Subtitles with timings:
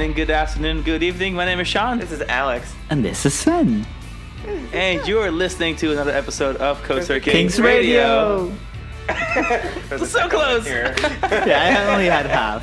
[0.00, 1.34] good morning, good afternoon, good evening.
[1.34, 2.74] My name is Sean, This is Alex.
[2.88, 3.86] And this is Sven.
[4.72, 8.50] and you are listening to another episode of Coaster Kings, Kings Radio.
[9.98, 10.66] So close.
[10.66, 12.62] Yeah, I only had half.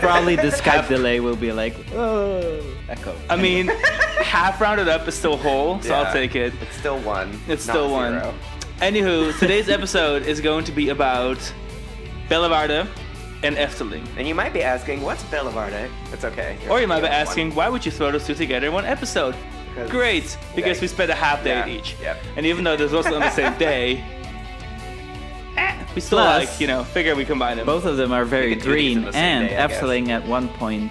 [0.00, 3.14] Probably the Skype delay will be like, oh, echo.
[3.30, 3.68] I mean,
[4.24, 6.00] half rounded up is still whole, so Yeah.
[6.00, 6.52] I'll take it.
[6.62, 7.38] It's still one.
[7.46, 8.18] It's not still one.
[8.18, 8.34] zero.
[8.78, 11.38] Anywho, today's episode is going to be about
[12.28, 12.88] Bellewaerde
[13.42, 14.04] and Efteling.
[14.16, 15.90] And you might be asking, what's Bellewaerde?
[16.12, 16.56] It's okay.
[16.70, 17.20] Or you might be You're one.
[17.26, 19.34] asking, why would you throw those two together in one episode?
[19.74, 20.82] Because- Great, because Yeah.
[20.82, 21.96] we spent a half day at Yeah, each.
[22.02, 22.16] yep.
[22.36, 24.02] And even though this wasn't on the same day,
[25.56, 27.66] eh, we still Plus, like, you know, figure we combine them.
[27.66, 29.56] Both of them are very We could do these green, on the same and day,
[29.56, 30.90] Efteling at one point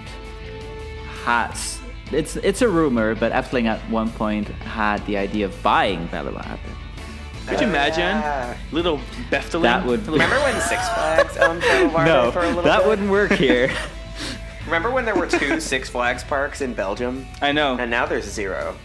[1.24, 1.80] has.
[2.12, 6.58] It's it's a rumor, but Efteling at one point had the idea of buying Bellewaerde.
[7.46, 8.00] Could you imagine?
[8.00, 8.56] yeah.
[8.72, 8.98] Little
[9.30, 9.62] Befteling?
[9.62, 12.88] That would- Little- Remember when Six Flags owned Bellewaerde No, for a little that bit?
[12.88, 13.70] wouldn't work here.
[14.64, 17.24] Remember when there were two Six Flags parks in Belgium?
[17.40, 17.76] I know.
[17.78, 18.76] And now there's zero.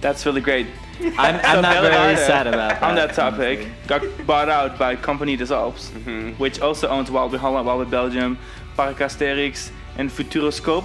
[0.00, 0.66] That's really great.
[1.00, 2.82] I'm, I'm not very Bellewaerde, sad about that.
[2.82, 6.30] On that topic, got bought out by Compagnie des Alpes, Mm-hmm.
[6.40, 8.38] which also owns Walibi Holland, Walibi Belgium,
[8.76, 10.84] Parc Asterix, and Futuroscope.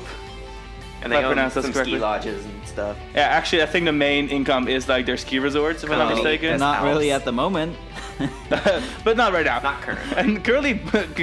[1.04, 1.94] And they own pronounce that some correctly.
[1.94, 2.98] ski lodges and stuff.
[3.16, 6.14] Yeah, actually, I think the main income is like their ski resorts, if I'm not
[6.14, 6.60] mistaken.
[6.60, 7.76] Not really at the moment.
[9.04, 9.60] but not right now.
[9.62, 10.18] Not currently.
[10.18, 10.74] And currently,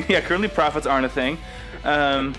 [0.08, 1.38] yeah, currently profits aren't a thing.
[1.84, 2.34] Um,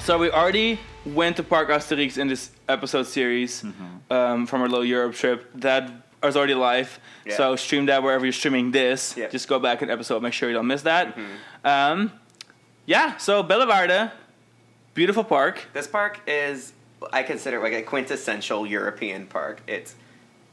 [0.00, 4.12] so we already went to Park Asterix in this episode series Mm-hmm.
[4.12, 5.50] um, from our little Europe trip.
[5.54, 5.90] That
[6.24, 6.98] is already live.
[7.26, 7.36] Yeah.
[7.36, 9.14] So stream that wherever you're streaming this.
[9.16, 9.24] Yeah.
[9.24, 9.32] Mm-hmm.
[9.32, 11.16] Just go back an episode, make sure you don't miss that.
[11.64, 12.12] Um,
[12.86, 14.10] yeah, so Bellewaerde,
[14.94, 15.68] beautiful park.
[15.74, 16.72] This park is,
[17.12, 19.60] I consider it like a quintessential European park.
[19.66, 19.94] It's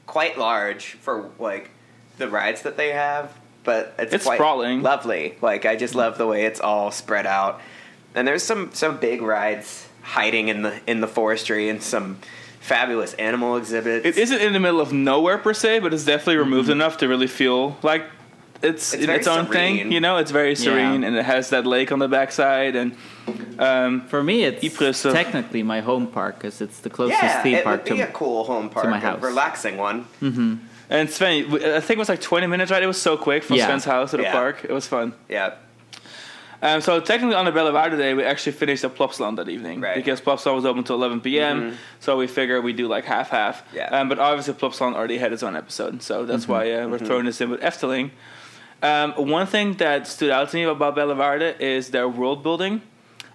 [0.06, 1.72] quite large for like
[2.18, 4.82] the rides that they have, but it's, It's quite sprawling.
[4.82, 5.38] lovely.
[5.42, 7.62] Like I just love the way it's all spread out.
[8.14, 12.20] And there's some some big rides hiding in the in the forestry and some
[12.60, 14.06] fabulous animal exhibits.
[14.06, 16.80] It isn't in the middle of nowhere per se, but it's definitely removed mm-hmm.
[16.82, 18.04] enough to really feel like
[18.66, 19.92] it's, It's in its own thing.
[19.92, 22.76] You know, it's very serene and it has that lake on the backside.
[22.76, 22.96] And
[23.60, 27.44] um, For me, it's Ypres, uh, technically my home park because it's the closest yeah,
[27.44, 28.10] theme park would be to.
[28.10, 29.22] a cool home park, my a house.
[29.22, 30.06] relaxing one.
[30.90, 32.84] and Sven, I think it was like 20 minutes, right?
[32.84, 33.68] It was so quick from Yeah.
[33.68, 34.32] Sven's house to the Yeah.
[34.34, 34.64] park.
[34.64, 35.14] It was fun.
[35.30, 35.54] Yeah,
[36.62, 39.96] Um, so technically on the Bellewaerde day, we actually finished at Plopsaland that evening Right.
[39.96, 41.78] because Plopsaland was open until 11 p.m.
[42.00, 43.62] So we figured we do like half half.
[43.74, 43.88] Yeah.
[43.96, 47.26] Um, but obviously Plopsaland already had its own episode, so that's why uh, we're throwing
[47.26, 48.10] this in with Efteling.
[48.86, 52.82] Um, one thing that stood out to me about Bellewaerde is their world building.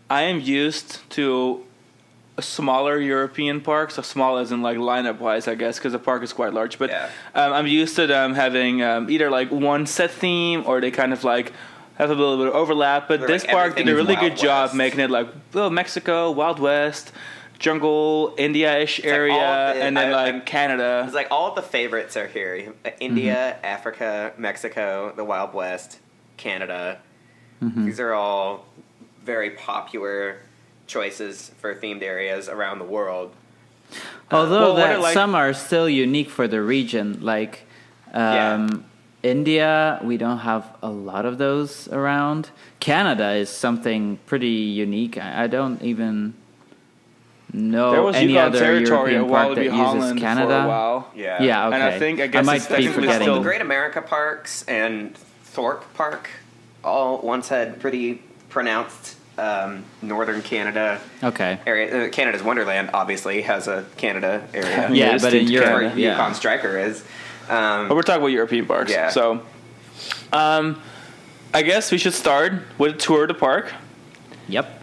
[0.09, 1.65] I am used to
[2.39, 6.23] smaller European parks, so small as in like lineup wise, I guess, because the park
[6.23, 6.79] is quite large.
[6.79, 7.09] But Yeah.
[7.35, 11.13] um, I'm used to them having um, either like one set theme or they kind
[11.13, 11.53] of like
[11.99, 13.09] have a little bit of overlap.
[13.09, 15.69] But They're this like park did a really good Wild job making it like oh,
[15.69, 17.13] Mexico, Wild West,
[17.61, 21.03] jungle, India-ish like area, all the- and then I- like Canada.
[21.07, 26.01] It's like all the favorites are here: Uh, India, Africa, Mexico, the Wild West,
[26.37, 26.99] Canada.
[27.63, 28.65] These are all
[29.23, 30.39] very popular
[30.87, 33.33] choices for themed areas around the world.
[34.33, 37.67] Although Well, that are, like- some are still unique for the region, like
[38.15, 38.55] Yeah.
[38.55, 38.85] um,
[39.23, 42.49] India, we don't have a lot of those around.
[42.81, 44.47] Canada is something pretty
[44.87, 45.19] unique.
[45.19, 46.33] I, I don't even
[47.53, 50.21] know there was any Yukon other Territory European park Walibi that uses Holland for a
[50.29, 50.69] Canada.
[50.69, 51.11] while.
[51.15, 51.75] Yeah, Yeah, okay.
[51.77, 53.23] And I think- I guess might it's be forgetting.
[53.23, 56.31] still- the Great America Parks and Thorpe Park
[56.85, 61.59] all once had pretty pronounced um, northern Canada Okay.
[61.67, 62.07] area.
[62.07, 64.91] Uh, Canada's Wonderland obviously has a Canada area.
[64.93, 66.11] Yeah, but in to Europe, where yeah.
[66.11, 67.03] Yukon Striker is.
[67.49, 68.91] Um, But we're talking about European parks.
[68.91, 69.09] Yeah.
[69.09, 69.41] So,
[70.33, 70.81] um,
[71.55, 73.73] I guess we should start with a tour of the park,
[74.49, 74.83] Yep.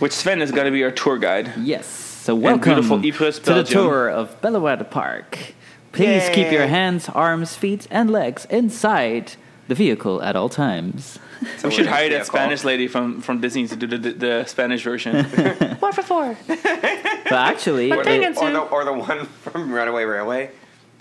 [0.00, 1.52] which Sven is going to be our tour guide.
[1.56, 2.03] Yes.
[2.24, 5.52] So welcome Ypres, to the tour of Bellewaerde Park.
[5.92, 9.32] Please keep your hands, arms, feet, and legs inside
[9.68, 11.18] the vehicle at all times.
[11.58, 12.24] so We should hire that.
[12.24, 15.22] Spanish lady from, from Disney to do the, the, the Spanish version.
[15.80, 16.38] Four for four.
[16.48, 20.50] But actually, Or the, or, the, or the one from Runaway Railway.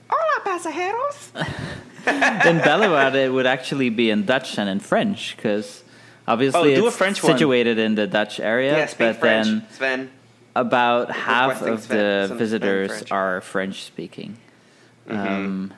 [0.10, 1.30] Hola, pasajeros.
[2.52, 5.86] in Bellewaerde it would actually be in Dutch and in French because
[6.28, 7.32] obviously Oh, do a it's French one.
[7.32, 9.48] situated in the Dutch area, Yeah, speak but French.
[9.48, 10.12] then Sven.
[10.56, 13.12] About half of Sven- the some visitors French.
[13.12, 14.38] are French speaking.
[15.08, 15.74] Um,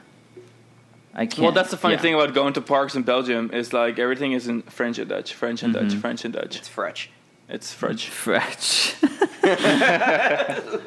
[1.14, 1.40] I can't.
[1.40, 2.02] Well, that's the funny yeah.
[2.02, 5.34] thing about going to parks in Belgium is like everything is in French and Dutch,
[5.34, 6.58] French and Dutch, French and Dutch.
[6.58, 7.10] It's French.
[7.48, 8.10] It's French.
[8.10, 8.96] French.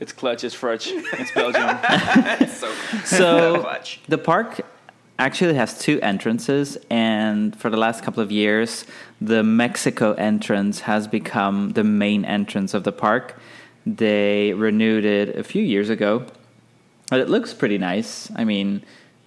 [0.00, 0.44] It's clutch.
[0.44, 0.88] It's French.
[0.88, 2.48] It's Belgium.
[2.48, 2.72] so
[3.04, 4.00] so much.
[4.08, 4.62] the park
[5.20, 8.86] actually has two entrances, and for the last couple of years,
[9.20, 13.38] the Mexico entrance has become the main entrance of the park.
[13.84, 16.24] They renewed it a few years ago,
[17.10, 18.30] but it looks pretty nice.
[18.34, 18.82] I mean,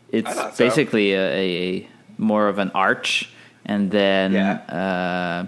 [0.10, 0.66] it's I so.
[0.66, 1.88] basically a, a
[2.18, 3.30] more of an arch,
[3.66, 5.48] and then uh,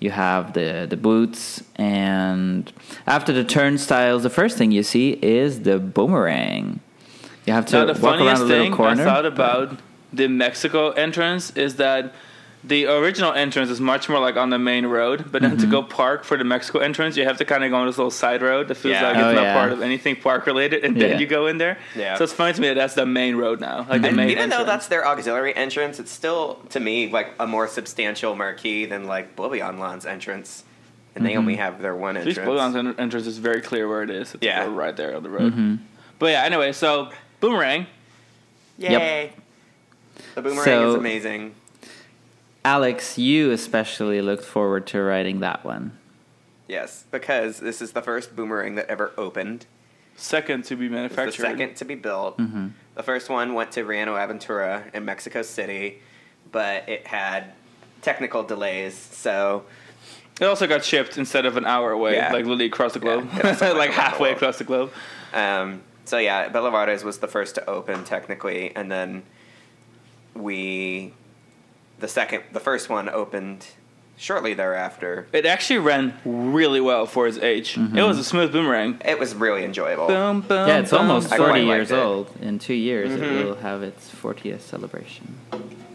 [0.00, 2.72] you have the the boots, and
[3.06, 6.80] after the turnstiles, the first thing you see is the boomerang.
[7.46, 9.02] You have to Now, the walk around funniest a little thing corner.
[9.02, 9.78] I thought about
[10.12, 12.14] the Mexico entrance is that
[12.66, 15.60] the original entrance is much more like on the main road, but then Mm-hmm.
[15.60, 17.98] to go park for the Mexico entrance, you have to kind of go on this
[17.98, 19.02] little side road that feels Yeah.
[19.08, 19.52] like it's Oh, not yeah.
[19.54, 21.08] part of anything park related, and Yeah.
[21.08, 21.76] then you go in there.
[21.94, 22.14] Yeah.
[22.16, 24.30] So it's funny to me that that's the main road now, like the And main.
[24.30, 28.86] even though that's their auxiliary entrance, it's still to me like a more substantial marquee
[28.86, 30.64] than like Bouillonland's entrance,
[31.14, 32.48] and they only have their one At least entrance.
[32.58, 34.32] Bouillon's en- entrance is very clear where it is.
[34.34, 34.66] It's Yeah.
[34.70, 35.52] right there on the road.
[35.52, 35.74] Mm-hmm.
[36.18, 37.10] But yeah, anyway, so
[37.48, 37.86] boomerang.
[38.78, 39.32] Yay!
[40.34, 41.54] The boomerang So- is amazing.
[42.64, 45.92] Alex, you especially looked forward to riding that one.
[46.66, 49.66] Yes, because this is the first boomerang that ever opened.
[50.16, 51.42] Second to be It's the manufactured.
[51.42, 52.38] second to be built.
[52.38, 52.68] Mm-hmm.
[52.94, 55.98] The first one went to Reino Aventura in Mexico City,
[56.50, 57.52] but it had
[58.00, 59.64] technical delays, so
[60.40, 62.32] It also got shipped instead of an hour away, Yeah.
[62.32, 64.64] like literally across the globe, Yeah, it also went like around the halfway across the
[64.64, 64.90] globe.
[65.34, 69.22] Um, so yeah, Bellewaerde's was the first to open technically, and then
[70.34, 71.12] we,
[72.00, 73.66] the second, the first one opened
[74.16, 75.26] shortly thereafter.
[75.32, 77.74] It actually ran really well for its age.
[77.74, 77.98] Mm-hmm.
[77.98, 79.00] It was a smooth boomerang.
[79.04, 80.06] It was really enjoyable.
[80.06, 80.68] Boom, boom.
[80.68, 81.00] yeah, it's boom.
[81.10, 82.30] almost 40 years old.
[82.40, 83.40] In two years, Mhm.
[83.40, 85.36] it will have its 40th celebration.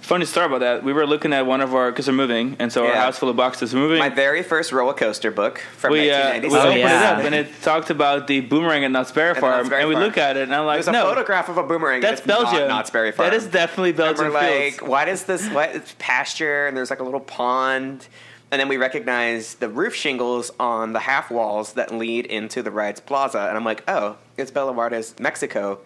[0.02, 0.84] Funny story about that.
[0.84, 3.02] We were looking at one of our because we're moving, and so our Yeah.
[3.04, 3.74] house full of boxes.
[3.74, 4.00] We're moving.
[4.00, 6.58] My very first roller coaster book from we uh, we 1997.
[6.58, 7.12] Oh, opened yeah.
[7.14, 9.82] it up, and it talked about the boomerang at Knott's Berry At Farm, Knott's Berry
[9.82, 10.06] and we Farm.
[10.06, 12.02] look at it, and I'm like, There's a no, photograph of a boomerang.
[12.02, 12.68] that's and it's Belgium.
[12.68, 13.30] Not Knott's Berry Farm.
[13.30, 14.82] That is definitely And Belgian we're fields.
[14.82, 15.48] like, why does this?
[15.50, 16.68] What it's pasture?
[16.68, 18.08] And there's like a little pond.
[18.52, 22.72] And then we recognize the roof shingles on the half walls that lead into the
[22.72, 23.42] rides plaza.
[23.48, 25.80] And I'm like, oh, it's Bellewaerde's, Mexico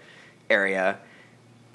[0.49, 0.99] area.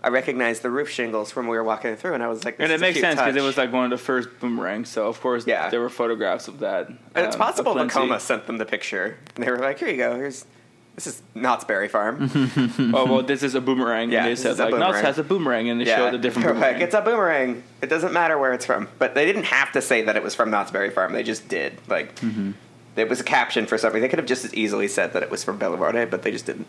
[0.08, 2.56] I recognized the roof shingles from when we were walking through, and I was like,
[2.56, 4.88] this and is it makes sense because it was like one of the first boomerangs.
[4.88, 5.68] So of course, Yeah.
[5.68, 6.88] there were photographs of that.
[6.88, 7.90] And it's um, possible aplenty.
[7.90, 9.18] Tacoma sent them the picture.
[9.36, 10.16] And they were like, here you go.
[10.16, 10.46] Here's
[10.94, 12.30] this is Knott's Berry Farm.
[12.94, 14.10] oh well, this is a boomerang.
[14.10, 16.54] Yeah, and they said like Knott's has a boomerang, and they showed a different They're
[16.54, 16.72] boomerang.
[16.72, 17.62] like, it's a boomerang.
[17.82, 18.88] It doesn't matter where it's from.
[18.98, 21.12] But they didn't have to say that it was from Knott's Berry Farm.
[21.12, 21.74] They just did.
[21.86, 22.52] Like, Mm-hmm.
[22.96, 24.00] it was a caption for something.
[24.00, 26.46] They could have just as easily said that it was from Bellewaerde, but they just
[26.46, 26.66] didn't.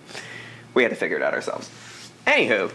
[0.73, 1.71] We had to figure it out ourselves.
[2.27, 2.71] Anywho,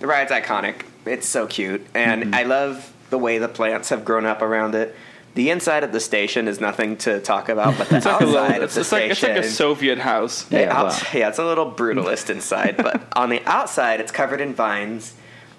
[0.00, 0.82] the ride's iconic.
[1.06, 1.86] It's so cute.
[1.94, 2.34] And Mm-hmm.
[2.34, 4.94] I love the way the plants have grown up around it.
[5.34, 8.26] The inside of the station is nothing to talk about, but the It's like, outside
[8.48, 10.50] little, of the it's like it's like a Soviet house.
[10.50, 11.10] Yeah, outs- wow.
[11.14, 15.14] yeah, it's a little brutalist inside, but on the outside, it's covered in vines.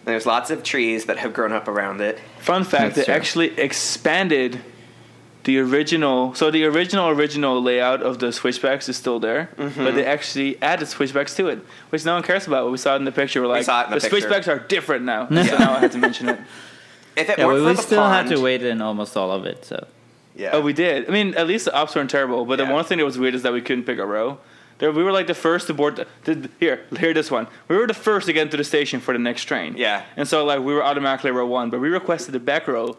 [0.05, 2.19] There's lots of trees that have grown up around it.
[2.39, 3.13] Fun fact: That's they true.
[3.13, 4.59] actually expanded
[5.49, 6.33] the original.
[6.35, 9.83] So the original original layout of the switchbacks is still there, Mm-hmm.
[9.83, 12.69] but they actually added switchbacks to it, which no one cares about.
[12.71, 13.41] We saw it in the picture.
[13.41, 14.09] We're like, saw it in the picture.
[14.09, 15.27] switchbacks are different now.
[15.49, 16.39] so now I had to mention it.
[17.17, 19.45] If it Yeah, weren't we, the still pond, had to wait in almost all of
[19.45, 19.87] it, so.
[20.35, 20.51] Yeah.
[20.53, 21.09] Oh, we did.
[21.09, 22.45] I mean, at least the ops weren't terrible.
[22.45, 22.65] But Yeah.
[22.67, 24.37] the one thing that was weird is that we couldn't pick a row.
[24.77, 26.05] There, we were like the first to board.
[26.25, 27.47] The, the, here, hear this one.
[27.67, 29.75] We were the first to get into the station for the next train.
[29.75, 30.03] Yeah.
[30.15, 32.95] And so like we were automatically row one, but we requested the back row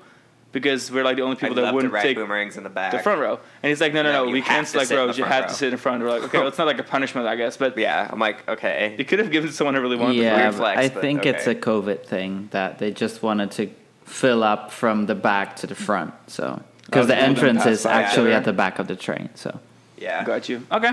[0.53, 2.71] because we're like the only people love that to wouldn't ride take boomerangs in the
[2.71, 2.93] back.
[2.93, 3.39] the front row.
[3.63, 5.19] And he's like, no, no, No, no, we can't to select sit in the rows.
[5.19, 5.49] You have row.
[5.49, 6.03] to sit in front.
[6.03, 8.49] We're like, okay, well, it's not like a punishment, I guess, but Yeah, I'm like,
[8.49, 8.95] okay.
[8.99, 10.17] you could have given someone who really wanted.
[10.17, 13.51] Yeah, weird but flex, I but think it's a COVID thing that they just wanted
[13.53, 13.71] to
[14.05, 16.13] fill up from the back to the front.
[16.27, 19.31] So oh, because Oh, the entrance is actually each at the back of the train.
[19.35, 19.59] So
[19.97, 20.25] Yeah.
[20.25, 20.67] Got you.
[20.73, 20.91] Okay.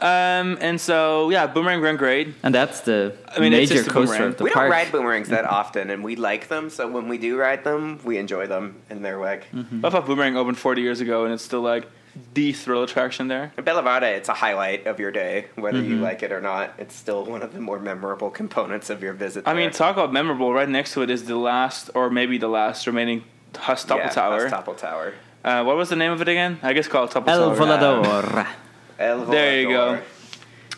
[0.00, 2.34] Um, and so yeah, boomerang ran great.
[2.42, 4.32] and that's the I mean, it's major just a coaster boomerang.
[4.32, 4.64] of the we park.
[4.64, 6.70] don't ride boomerangs that often, and we like them.
[6.70, 9.42] So when we do ride them, we enjoy them in their way.
[9.54, 9.84] Mm-hmm.
[9.84, 11.86] I thought boomerang opened 40 years ago, and it's still like
[12.34, 13.52] the thrill attraction there.
[13.56, 16.02] In Bellewaerde, it's a highlight of your day, whether you Mm-hmm.
[16.02, 16.74] like it or not.
[16.78, 19.44] It's still one of the more memorable components of your visit.
[19.46, 19.70] I mean, there.
[19.70, 20.52] talk about memorable.
[20.52, 23.24] Right next to it is the last, or maybe the last remaining
[23.56, 24.48] Huss Topple yeah, Tower.
[24.50, 25.14] Hustopple Tower.
[25.44, 26.58] Uh, what was the name of it again?
[26.62, 27.66] I guess called Topple El Tower.
[27.66, 28.46] Volador.
[28.98, 30.00] El There you go.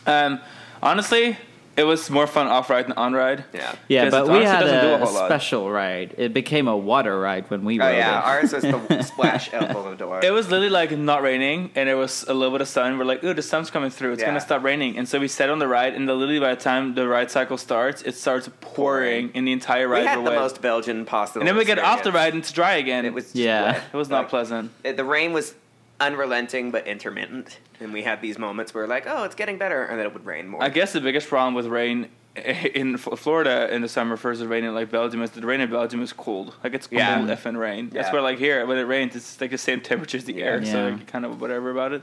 [0.07, 0.41] Um,
[0.83, 1.37] honestly,
[1.77, 3.45] it was more fun off ride than on ride.
[3.53, 3.75] Yeah.
[3.89, 6.15] Yeah, but we honestly had doesn't do a a, whole special ride.
[6.19, 8.25] It became a water ride when we Oh rode yeah, it.
[8.25, 10.23] ours was the splash El Volador.
[10.23, 12.97] It was literally like not raining, and it was a little bit of sun.
[12.97, 14.13] We're like, "Ooh, the sun's coming through.
[14.13, 14.27] It's Yeah.
[14.29, 16.61] gonna stop raining." And so we sat on the ride, and the, literally by the
[16.61, 20.23] time the ride cycle starts, it starts pouring, and the entire ride we had the
[20.31, 20.39] wet.
[20.39, 21.41] most Belgian possible.
[21.41, 23.05] and then we get off the ride, and it's dry again.
[23.05, 23.63] It was just Yeah.
[23.73, 23.83] wet.
[23.93, 24.71] it was not Like, pleasant.
[24.85, 25.55] it- The rain was
[26.01, 29.99] unrelenting but intermittent, and we had these moments where like, "Oh, it's getting better," and
[29.99, 30.63] then it would rain more.
[30.63, 34.75] I guess the biggest problem with rain in Florida in the summer first it raining
[34.75, 37.21] like Belgium is the rain in Belgium is cold like it's cold Yeah.
[37.21, 38.13] effing rain that's Yeah.
[38.13, 40.89] where like here when it rains it's like the same temperature as the air so
[40.89, 42.03] like, kind of whatever about it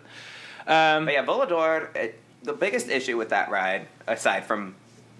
[0.67, 4.75] um, But yeah, Volador, it, the biggest issue with that ride, aside from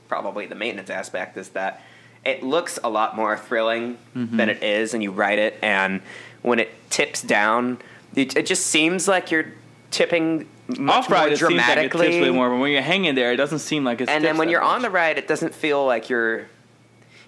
[0.08, 1.82] probably the maintenance aspect, is that
[2.24, 4.38] it looks a lot more thrilling Mm-hmm.
[4.38, 6.02] than it is, and you ride it, and
[6.42, 7.80] when it tips down,
[8.16, 9.48] it, it just seems like you're
[9.92, 11.56] tipping much off ride more it seems like it
[11.92, 12.08] dramatically.
[12.08, 14.38] tips way more but when you're hanging there it doesn't seem like it's and then
[14.38, 16.40] when that you're on the ride, it doesn't feel like you're.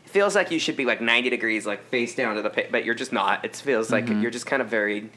[0.06, 2.70] It feels like you should be like 90 degrees, like face down to the pit,
[2.72, 3.44] but you're just not.
[3.44, 4.22] It feels like Mm-hmm.
[4.22, 5.10] you're just kind of very.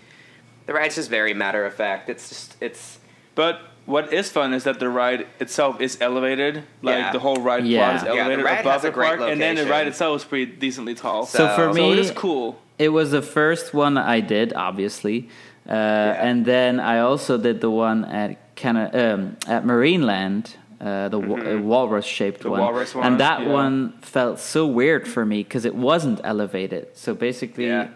[0.67, 2.09] The ride's just very matter of fact.
[2.11, 2.99] It's just it's
[3.37, 6.65] But what is fun is that the ride itself is elevated.
[6.83, 7.12] Like Yeah.
[7.12, 7.85] the whole ride Yeah.
[7.85, 9.61] plot is Yeah, the elevated ride above has a the great park, and then the
[9.62, 9.71] location.
[9.79, 11.26] ride itself is pretty decently tall.
[11.26, 12.61] So for So- me, so it is cool.
[12.79, 15.29] It was the first one I did, obviously,
[15.69, 21.19] uh, and then I also did the one at Cana- um, at Marineland, uh, the
[21.19, 23.49] wa- uh, walrus-shaped one, walrus one, and that yeah.
[23.49, 26.89] one felt so weird for me because it wasn't elevated.
[26.95, 27.89] So basically, Yeah.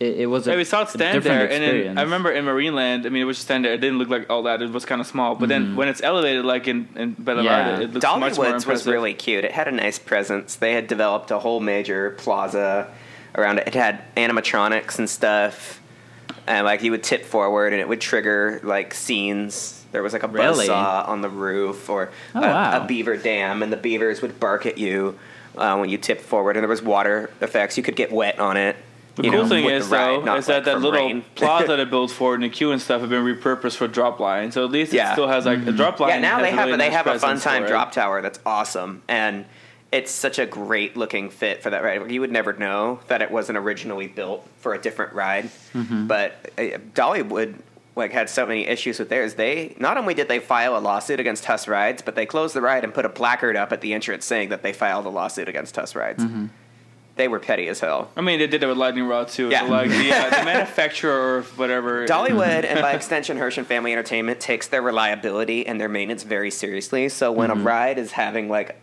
[0.00, 1.86] it, it was a, Yeah, we saw it a stand different there, and experience.
[1.96, 3.06] then I remember in Marineland.
[3.06, 3.72] I mean, it was just stand there.
[3.74, 4.60] It didn't look like all that.
[4.62, 5.34] It was kind of small.
[5.36, 7.46] But then when it's elevated, like in in Bella Mm-hmm.
[7.46, 7.80] Yeah.
[7.80, 8.68] It looks much more Dollywood's impressive.
[8.68, 9.44] was really cute.
[9.44, 10.56] It had a nice presence.
[10.56, 12.88] They had developed a whole major plaza
[13.36, 13.68] around it.
[13.68, 15.80] It had animatronics and stuff.
[16.46, 19.84] And like you would tip forward and it would trigger like scenes.
[19.92, 20.66] There was like a Really?
[20.68, 22.82] buzzsaw on the roof or Oh, a, wow.
[22.84, 25.18] a beaver dam and the beavers would bark at you
[25.56, 27.76] uh, when you tipped forward and there was water effects.
[27.76, 28.76] You could get wet on it.
[29.14, 30.98] The you cool know, thing is the ride, though is that like, that from little
[31.06, 31.24] rain.
[31.36, 34.18] plaza they built for it and the queue and stuff have been repurposed for drop
[34.18, 34.50] line.
[34.50, 35.12] So at least it Yeah.
[35.12, 36.10] still has like a drop line.
[36.10, 38.20] Yeah, now has they a have really they nice have a fun time drop tower
[38.22, 39.44] that's awesome, and
[39.94, 42.10] it's such a great looking fit for that ride.
[42.10, 46.06] You would never know that it wasn't originally built for a different ride, Mm-hmm.
[46.08, 46.62] but uh,
[46.94, 47.54] Dollywood
[47.96, 49.34] like had so many issues with theirs.
[49.34, 52.60] They not only did they file a lawsuit against Huss Rides, but they closed the
[52.60, 55.48] ride and put a placard up at the entrance saying that they filed a lawsuit
[55.48, 56.24] against Huss Rides.
[56.24, 56.46] Mm-hmm.
[57.16, 58.10] They were petty as hell.
[58.16, 59.48] I mean, they did it with Lightning Rod too.
[59.48, 59.60] Yeah.
[59.60, 62.04] So like the, uh, the manufacturer or whatever.
[62.08, 67.08] Dollywood and by extension Herschend Family Entertainment takes their reliability and their maintenance very seriously.
[67.08, 67.60] So when Mm-hmm.
[67.60, 68.74] a ride is having like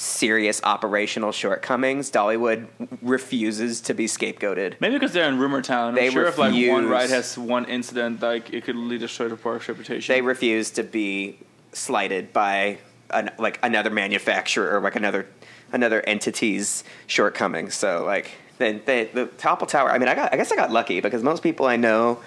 [0.00, 2.66] serious operational shortcomings, Dollywood
[3.02, 4.80] refuses to be scapegoated.
[4.80, 5.90] Maybe because they're in rumor town.
[5.90, 9.06] I'm They sure if like one ride has one incident, like it could lead to
[9.06, 10.12] destroy the park's reputation.
[10.12, 11.38] They refuse to be
[11.72, 12.78] slighted by
[13.10, 15.26] an, like another manufacturer or like another
[15.70, 17.74] another entity's shortcomings.
[17.74, 19.90] So like then they, the Topple Tower.
[19.90, 22.20] I mean, I got I guess I got lucky because most people I know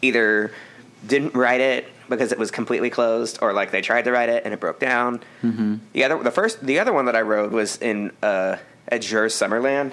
[0.00, 0.52] either
[1.04, 4.44] didn't ride it because it was completely closed, or like they tried to ride it
[4.44, 5.20] and it broke down.
[5.42, 5.76] Mm-hmm.
[5.92, 8.56] The other, the first, the other one that I rode was in uh,
[8.88, 9.92] at Djurs Sommerland,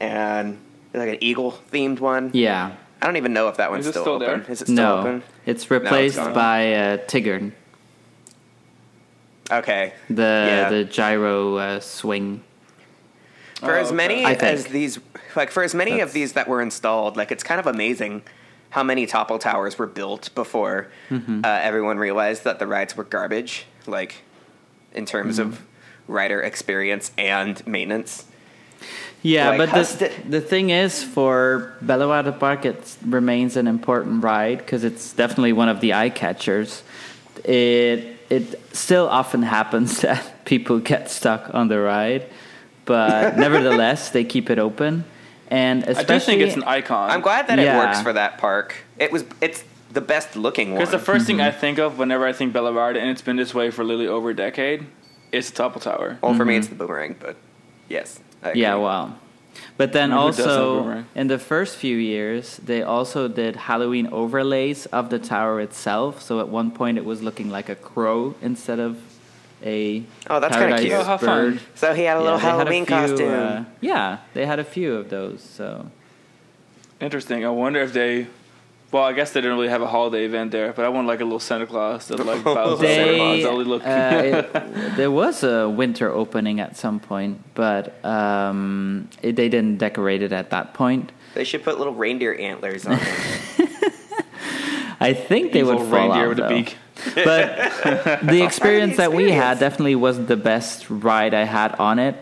[0.00, 0.58] and
[0.92, 2.30] like an eagle themed one.
[2.34, 4.42] yeah, I don't even know if that one's Is it still, still open.
[4.42, 4.50] there?
[4.52, 5.22] Is it still no, open?
[5.46, 6.32] it's replaced gone.
[6.34, 7.52] by uh, Tigern,
[9.50, 9.92] Okay.
[10.08, 10.68] the Yeah.
[10.70, 12.42] the gyro uh, swing.
[13.60, 14.98] for Oh, as many I as these
[15.36, 18.22] like for as many That's- of these that were installed like it's kind of amazing
[18.74, 21.40] how many topple towers were built before Mm-hmm.
[21.44, 23.52] uh, everyone realized that the rides were garbage
[23.86, 24.12] like
[24.92, 25.50] in terms Mm-hmm.
[25.52, 25.62] of
[26.08, 28.12] rider experience and maintenance
[29.22, 34.22] Yeah, Like, but the, the- the thing is, for Bellewaerde Park, it remains an important
[34.22, 36.82] ride because it's definitely one of the eye catchers.
[37.44, 42.24] It it still often happens that people get stuck on the ride,
[42.84, 45.04] but nevertheless, they keep it open.
[45.54, 47.06] And I do think it's an icon.
[47.14, 48.68] i'm glad that it works for that park
[49.04, 49.60] it was it's
[49.98, 51.60] the best looking one because the 1st thing I Mm-hmm.
[51.64, 54.38] think of whenever I think Bella and it's been this way for literally over a
[54.46, 54.80] decade,
[55.38, 56.08] is the Topple Tower.
[56.22, 57.34] well for me it's the boomerang but
[57.96, 58.08] yes
[58.42, 58.58] I Mm-hmm.
[58.62, 58.84] Yeah, agree.
[58.88, 59.06] well.
[59.80, 65.04] But then Who also, in the first few years, they also did Halloween overlays of
[65.10, 66.20] the tower itself.
[66.26, 68.98] So at one point, it was looking like a crow instead of
[69.64, 70.92] a Oh, that's kinda cute.
[70.92, 71.52] Oh, how fun.
[71.54, 71.60] bird.
[71.74, 74.64] so he had a little they had halloween few, costume uh, yeah, they had a
[74.64, 75.42] few of those.
[75.42, 75.86] So
[77.00, 77.44] Interesting.
[77.44, 78.26] I wonder if they.
[78.92, 81.18] Well, I guess they didn't really have a holiday event there, but I want like
[81.20, 83.36] a little Santa Claus that like bows to Santa Claus.
[83.38, 83.82] they, That would look.
[83.84, 89.78] uh, it- there was a winter opening at some point, but um, it, they didn't
[89.78, 91.10] decorate it at that point.
[91.34, 93.00] they should put little reindeer antlers on it
[95.00, 96.48] I think they Evil would fall reindeer off, with a though.
[96.48, 96.76] beak.
[97.14, 102.16] But the experience that we had definitely wasn't the best ride I had on it.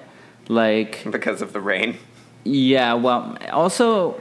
[0.48, 1.96] Like, because of the rain
[2.44, 4.20] yeah, well, also,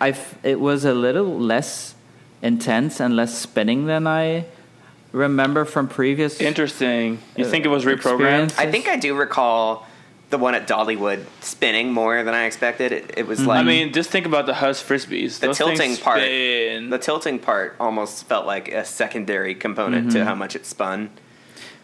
[0.00, 1.96] I f- it was a little less
[2.42, 4.44] intense and less spinning than I
[5.10, 6.40] remember from previous.
[6.40, 7.18] Interesting.
[7.36, 8.56] You Uh, think it was reprogrammed?
[8.56, 9.86] I think I do recall
[10.30, 12.90] the one at Dollywood spinning more than I expected.
[12.92, 13.48] It, it was Mm-hmm.
[13.48, 15.38] like I mean, just think about the Huss frisbees.
[15.38, 16.18] the Those tilting part.
[16.20, 16.90] spin.
[16.90, 20.18] The tilting part almost felt like a secondary component Mm-hmm.
[20.18, 21.10] to how much it spun.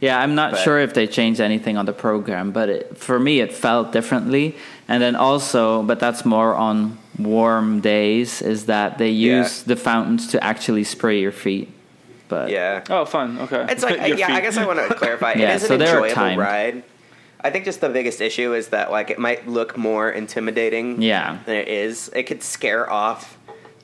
[0.00, 3.20] Yeah, I'm not But- sure if they changed anything on the program, but it, for
[3.20, 4.56] me it felt differently.
[4.88, 9.38] And then also, but that's more on warm days, is that they Yeah.
[9.42, 11.70] use the fountains to actually spray your feet.
[12.26, 12.82] But Yeah.
[12.90, 13.38] Oh, fun.
[13.42, 13.66] Okay.
[13.68, 15.34] It's like Your yeah, I guess I want to clarify.
[15.36, 16.82] Yeah, it is an so they are enjoyable ride.
[17.44, 21.38] I think just the biggest issue is that like it might look more intimidating Yeah.
[21.44, 22.08] than it is.
[22.14, 23.36] It could scare off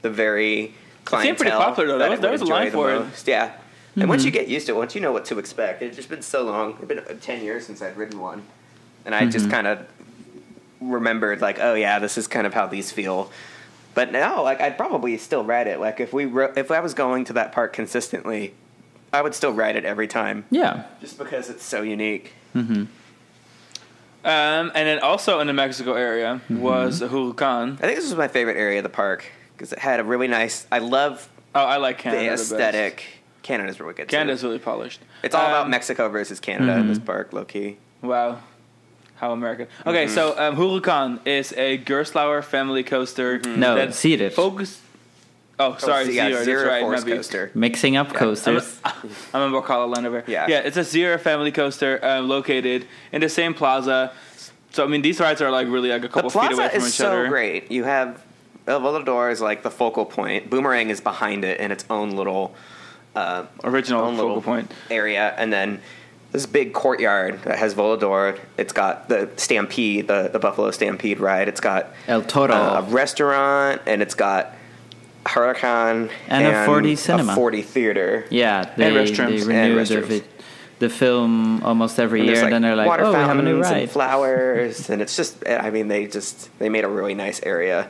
[0.03, 0.75] the very
[1.05, 1.29] clientele.
[1.29, 1.99] seemed pretty popular, though.
[1.99, 3.00] that was- would was a line for it.
[3.00, 3.27] most.
[3.27, 3.53] Yeah.
[3.97, 4.27] And once mm-hmm.
[4.27, 6.45] you get used to it, once you know what to expect, it's just been so
[6.45, 6.77] long.
[6.79, 8.43] It's been uh, ten years since I'd ridden one,
[9.05, 9.50] and I just mm-hmm.
[9.55, 9.87] kind of
[10.81, 13.33] remembered like, oh yeah, this is kind of how these feel.
[13.95, 15.81] But now, like, I'd probably still ride it.
[15.81, 18.55] Like, if we ro- if I was going to that park consistently,
[19.12, 22.35] I would still ride it every time, yeah, just because it's so unique.
[22.55, 22.85] Mm-hmm.
[24.28, 26.61] Um, and then also in the Mexico area Mm-hmm.
[26.61, 27.75] was Huracan.
[27.75, 29.25] I think this was my favorite area of the park
[29.56, 30.66] because it had a really nice.
[30.70, 32.20] I love Oh, I like Canada.
[32.23, 32.52] the the best.
[32.52, 33.04] aesthetic.
[33.42, 34.08] Canada's really good.
[34.08, 34.16] too.
[34.16, 35.00] Canada's really polished.
[35.23, 36.88] It's all about Um, Mexico versus Canada in Mm-hmm.
[36.90, 37.78] this park, low key.
[38.02, 38.40] Wow.
[39.16, 39.66] How American.
[39.87, 40.14] Okay, Mm-hmm.
[40.14, 43.38] so um, Huracan is a Gerstlauer family coaster.
[43.40, 44.35] No, that Zurich.
[44.35, 44.80] Focus.
[45.61, 46.45] Oh, sorry, so yeah, Zierer.
[46.45, 46.81] Zierer That's right.
[46.83, 47.17] Force maybe.
[47.17, 47.50] coaster.
[47.55, 48.81] mixing up coasters.
[49.35, 50.23] I'm in Bocala Land over.
[50.27, 50.47] Yeah.
[50.49, 54.12] yeah, it's a Zierer family coaster um, located in the same plaza.
[54.71, 56.79] So I mean, these rides are like really like a couple feet away plaza from
[56.83, 57.29] is each so other.
[57.29, 57.71] great.
[57.73, 58.23] You have
[58.67, 60.50] El Volador is like the focal point.
[60.50, 62.55] Boomerang is behind it in its own little
[63.17, 64.71] uh, Original own focal little point.
[64.91, 65.81] area, and then
[66.31, 68.38] this big courtyard that has Volador.
[68.59, 71.49] It's got the Stampede, the, the Buffalo Stampede ride.
[71.49, 72.53] It's got El Toro.
[72.55, 74.55] uh, a restaurant, and it's got
[75.28, 77.32] Huracan And a 4D cinema.
[77.32, 78.25] a 4D theater.
[78.30, 79.44] yeah, they, restrooms.
[79.47, 80.04] they And renew the, restrooms.
[80.06, 80.25] vi-
[80.78, 83.38] the film almost every And year, there's, and then they're like, water "Oh, we have
[83.38, 85.47] a new fountains and flowers, and it's just.
[85.47, 87.88] I mean, they just they made a really nice area.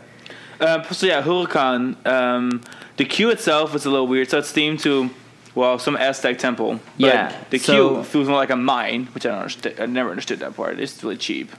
[0.61, 2.05] Um, so yeah, Huracan.
[2.07, 2.63] Um,
[2.97, 4.29] the queue itself is a little weird.
[4.31, 5.11] So it's themed to,
[5.55, 6.81] well, some Aztec temple.
[6.99, 9.77] But Yeah, The so- queue feels more like a mine, which I don't understand.
[9.79, 10.81] I never understood that part.
[10.81, 11.53] It's really cheap.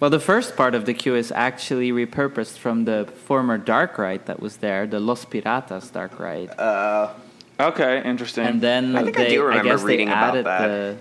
[0.00, 4.24] Well, the first part of the queue is actually repurposed from the former dark ride
[4.26, 6.50] that was there, the Los Piratas dark ride.
[6.58, 7.12] Uh,
[7.60, 8.46] Okay, interesting.
[8.46, 10.66] and then I think I they, do remember guess reading they about added that.
[10.68, 10.96] the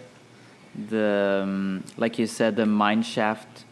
[0.95, 3.63] the um, like you said the mine shaft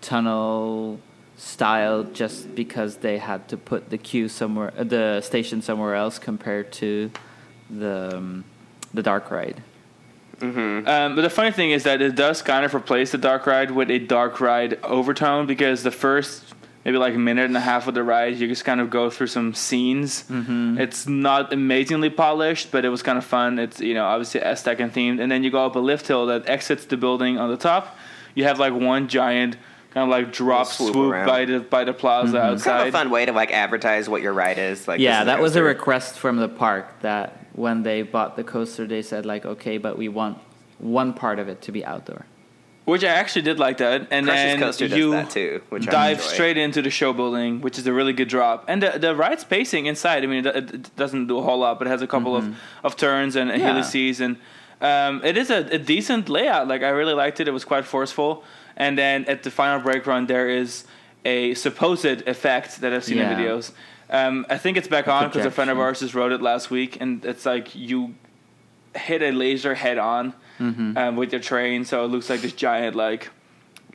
[0.00, 1.00] tunnel
[1.36, 6.20] style just because they had to put the queue somewhere uh, the station somewhere else
[6.20, 7.10] compared to
[7.68, 8.44] the um,
[8.94, 9.60] the dark ride.
[10.40, 13.70] Um, but the funny thing is that it does kind of replace the dark ride
[13.70, 17.88] with a dark ride overtone because the first maybe like a minute and a half
[17.88, 20.22] of the ride you just kind of go through some scenes.
[20.24, 20.78] Mm-hmm.
[20.78, 23.58] It's not amazingly polished, but it was kind of fun.
[23.58, 26.26] It's you know obviously Aztec and themed, and then you go up a lift hill
[26.26, 27.96] that exits the building on the top.
[28.34, 29.56] You have like one giant
[29.96, 32.88] kind of like drop Swoop swoop, by the by the plaza It's kind of outside.
[32.88, 34.86] a fun way to like advertise what your ride is.
[34.86, 38.44] Like, yeah, is that was a request from the park that when they bought the
[38.44, 40.38] coaster, they said like, okay, but we want
[40.78, 42.24] one part of it to be outdoor.
[42.84, 45.88] Which I actually did like that, and Crush's then coaster does you that too, which
[45.88, 46.30] I dive enjoy.
[46.34, 48.64] straight into the show building, which is a really good drop.
[48.68, 50.22] And the the ride's pacing inside.
[50.22, 52.44] I mean, it, it doesn't do a whole lot, but it has a couple of,
[52.84, 53.72] of turns and, and Yeah.
[53.72, 54.36] helices, and
[54.80, 56.68] um, it is a, a decent layout.
[56.68, 57.48] Like I really liked it.
[57.48, 58.44] It was quite forceful.
[58.76, 60.84] And then at the final break run, there is
[61.24, 63.32] a supposed effect that I've seen Yeah.
[63.32, 63.72] in videos.
[64.10, 66.70] Um, I think it's back on because a friend of ours just wrote it last
[66.70, 68.14] week, and it's like you
[68.94, 70.96] hit a laser head on Mm-hmm.
[70.96, 73.28] um, with your train, so it looks like this giant like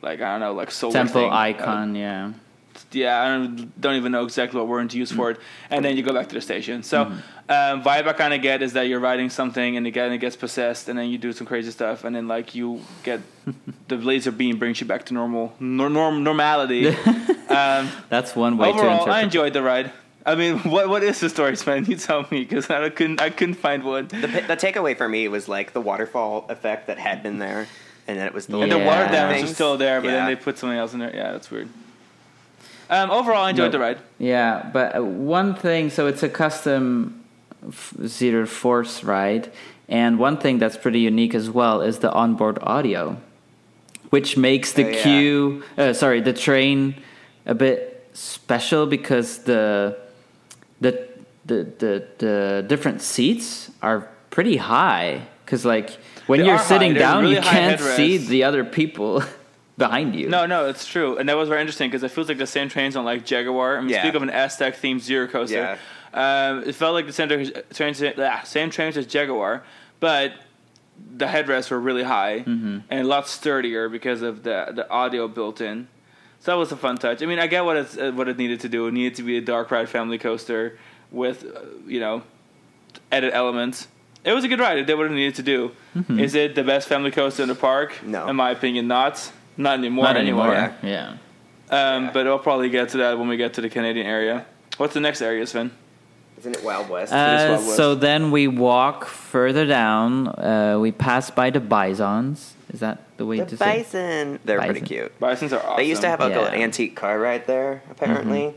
[0.00, 1.32] like I don't know like solar Temple thing.
[1.32, 2.26] icon, yeah.
[2.28, 2.32] Uh,
[2.92, 5.38] yeah, I don't, don't even know exactly what word to use for it.
[5.70, 6.82] And then you go back to the station.
[6.84, 10.18] So um, vibe I kind of get is that you're riding something and again it
[10.18, 13.20] gets possessed, and then you do some crazy stuff, and then like you get
[13.88, 16.88] the laser beam brings you back to normal nor, norm normality.
[17.48, 19.14] um, That's one way to overall, interpret.
[19.16, 19.90] I enjoyed the ride.
[20.24, 21.84] I mean, what what is the story, man?
[21.86, 24.08] You tell me because I couldn't I couldn't find one.
[24.08, 27.66] The, the takeaway for me was like the waterfall effect that had been there,
[28.06, 28.86] and then it was the And the Yeah.
[28.86, 29.50] water damage things.
[29.50, 30.14] is still there, but Yeah.
[30.16, 31.14] then they put something else in there.
[31.14, 31.68] Yeah, that's weird.
[32.90, 33.78] Um, overall, I enjoyed No.
[33.78, 33.98] the ride.
[34.18, 37.24] Yeah, but uh, one thing, so it's a custom
[37.66, 39.50] f- Zierer Force ride,
[39.88, 43.16] and one thing that's pretty unique as well is the onboard audio,
[44.10, 45.02] which makes the Oh, yeah.
[45.02, 46.94] queue, uh, sorry, the train
[47.46, 49.96] a bit special because the
[50.82, 50.92] the
[51.50, 55.22] the the, the different seats are pretty high.
[55.44, 55.90] Because like
[56.28, 59.22] when They you're sitting down, really you can't see the other people
[59.76, 60.28] behind you.
[60.28, 62.68] No, no, it's true, and that was very interesting because it feels like the same
[62.68, 63.76] trains on like Jaguar.
[63.76, 64.02] I mean, Yeah.
[64.02, 65.78] speak of an Aztec themed Zierer coaster.
[66.14, 67.28] Um, it felt like the same
[67.74, 69.62] trains, ah, same trains as Jaguar,
[69.98, 70.32] but
[71.16, 72.78] the headrests were really high Mm-hmm.
[72.90, 75.88] and a lot sturdier because of the the audio built in.
[76.42, 77.22] So that was a fun touch.
[77.22, 78.88] I mean, I get what it's uh, what it needed to do.
[78.88, 80.76] It needed to be a dark ride family coaster
[81.12, 82.24] with uh, you know
[83.12, 83.86] edit elements.
[84.24, 84.76] it was a good ride.
[84.78, 85.70] It did what it needed to do.
[85.96, 86.18] Mm-hmm.
[86.18, 88.02] Is it the best family coaster in the park?
[88.02, 88.26] No.
[88.28, 89.30] in my opinion, not.
[89.56, 90.04] Not anymore.
[90.06, 90.52] Not anymore.
[90.52, 90.74] anyway.
[90.82, 91.08] Yeah.
[91.70, 92.10] Um, Yeah.
[92.12, 94.44] But I'll probably get to that when we get to the Canadian area.
[94.78, 95.70] What's the next area, Sven?
[96.42, 97.12] Isn't it Wild West?
[97.12, 97.76] is Uh, Wild West.
[97.76, 100.26] so then we walk further down.
[100.26, 102.54] Uh, we pass by the bisons.
[102.74, 103.78] Is that the way the to say?
[103.80, 103.84] it?
[103.84, 104.38] bison.
[104.44, 105.16] They're pretty cute.
[105.20, 105.76] Bisons are awesome.
[105.76, 106.48] They used to have like Yeah.
[106.48, 108.54] an antique car right there, apparently,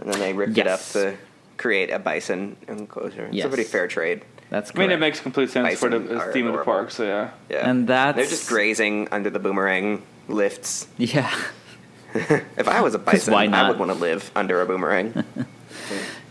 [0.00, 1.16] and then they ripped it up to
[1.58, 3.28] create a bison enclosure.
[3.30, 4.22] It's a pretty fair trade.
[4.48, 6.90] That's I mean, it makes complete sense for the are theme of the park.
[6.90, 7.30] So yeah.
[7.50, 10.86] Yeah, And that's- they're just grazing under the boomerang lifts.
[10.96, 11.30] Yeah.
[12.14, 15.12] if I was a bison, why I would want to live under a boomerang.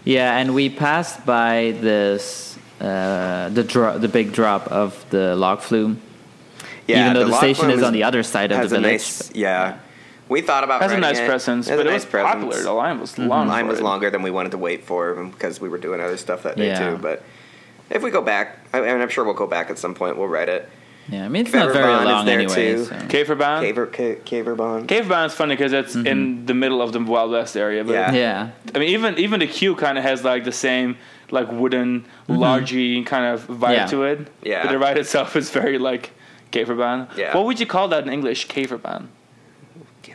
[0.08, 5.60] Yeah, and we passed by this uh, the dro- the big drop of the log
[5.60, 6.02] flume.
[6.88, 8.92] Yeah, Even though the log station flume is on the other side of the village,
[9.04, 9.80] nice- yeah,
[10.30, 11.28] we thought about Has a nice it.
[11.28, 12.34] presence, Has a but it nice was presence.
[12.36, 12.64] popular.
[12.64, 13.28] The line was Mm-hmm.
[13.28, 13.48] long.
[13.50, 13.84] line was it.
[13.84, 16.68] longer than we wanted to wait for because we were doing other stuff that day
[16.68, 16.92] Yeah.
[16.92, 16.98] too.
[16.98, 17.22] But
[17.90, 20.16] if we go back, I mean, I'm sure we'll go back at some point.
[20.18, 20.70] We'll ride it.
[21.10, 22.74] Yeah, I mean it's not very Bond is long there anyway.
[22.74, 22.86] too.
[22.86, 23.62] so- Caverbahn.
[23.64, 24.90] Caver, ca- Caver Bond.
[24.90, 26.08] Caverbahn is funny because it's Mm-hmm.
[26.08, 27.84] in the middle of the Wild West area.
[27.84, 28.12] But Yeah.
[28.14, 30.98] Yeah, I mean, even even the queue kind of has like the same
[31.32, 33.72] like wooden, largy kind of vibe Mm-hmm.
[33.74, 33.86] Yeah.
[33.88, 34.28] to it.
[34.44, 34.64] Yeah.
[34.64, 36.12] But the ride itself is very like
[36.52, 37.16] Caverbahn.
[37.18, 37.36] Yeah.
[37.36, 38.48] What would you call that in English?
[38.48, 39.08] Caverbahn.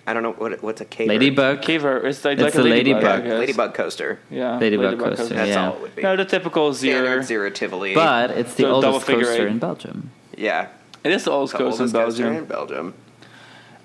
[0.06, 1.08] I don't know what what's a caver.
[1.08, 1.60] ladybug.
[1.62, 2.02] Caver.
[2.04, 3.02] It's like, It's like a a ladybug.
[3.02, 3.20] ladybug.
[3.20, 3.38] I guess.
[3.38, 4.18] Ladybug coaster.
[4.30, 4.58] Yeah.
[4.58, 5.66] Ladybug coaster, That's yeah.
[5.68, 6.02] all it would be.
[6.02, 7.22] No, the typical Zierer.
[7.22, 7.94] Standard Zierer Tivoli.
[7.94, 9.52] But it's the So double oldest figure coaster eight.
[9.52, 10.10] in Belgium.
[10.36, 10.68] yeah,
[11.04, 12.36] It is the oldest the in oldest coaster Belgium.
[12.36, 12.94] in Belgium.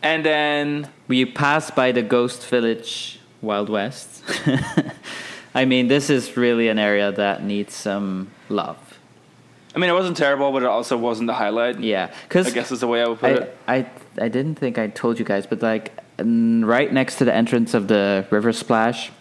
[0.03, 4.23] And then We pass by the Ghost Village Wild West.
[5.55, 8.77] I mean, this is really an area that needs some love.
[9.75, 11.79] I mean, it wasn't terrible, but it also wasn't the highlight.
[11.79, 13.57] Yeah, because I guess is the way I would put I, it.
[13.67, 17.73] I I didn't think I told you guys, but like right next to the entrance
[17.73, 19.11] of the River Splash,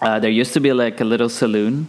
[0.00, 1.88] uh, there used to be like a little saloon.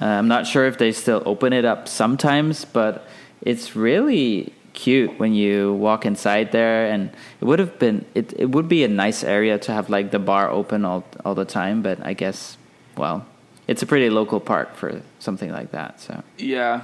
[0.00, 3.08] Uh, I'm not sure if they still open it up sometimes, but
[3.40, 6.86] it's really cute when you walk inside there.
[6.92, 7.10] And
[7.40, 10.18] it would have been it it would be a nice area to have like the
[10.20, 11.82] bar open all all the time.
[11.82, 12.56] But I guess
[12.96, 13.24] well,
[13.66, 16.00] it's a pretty local park for something like that.
[16.00, 16.80] So Yeah.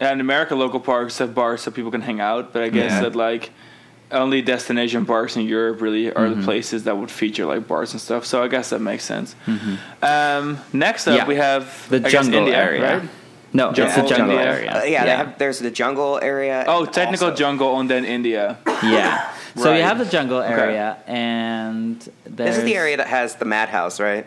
[0.00, 2.92] And in America, local parks have bars so people can hang out, but I guess
[2.92, 3.00] Yeah.
[3.02, 3.50] that like
[4.10, 6.40] only destination parks in Europe really are Mm-hmm.
[6.40, 8.24] the places that would feature like bars and stuff.
[8.24, 9.34] So I guess that makes sense.
[10.02, 11.16] Um, next up, Mm-hmm.
[11.16, 11.26] Yeah.
[11.28, 12.82] we have the I guess, jungle India, area.
[12.98, 13.08] right?
[13.52, 14.52] No, it's the Jungle jungle area.
[14.52, 14.70] area.
[14.70, 16.64] Uh, yeah, They have, there's the jungle area.
[16.68, 18.58] Oh, technical also- jungle and then India.
[18.82, 19.30] Yeah.
[19.56, 20.52] So you have the jungle Okay.
[20.52, 24.24] area, and there's, This is the area that has the madhouse, right?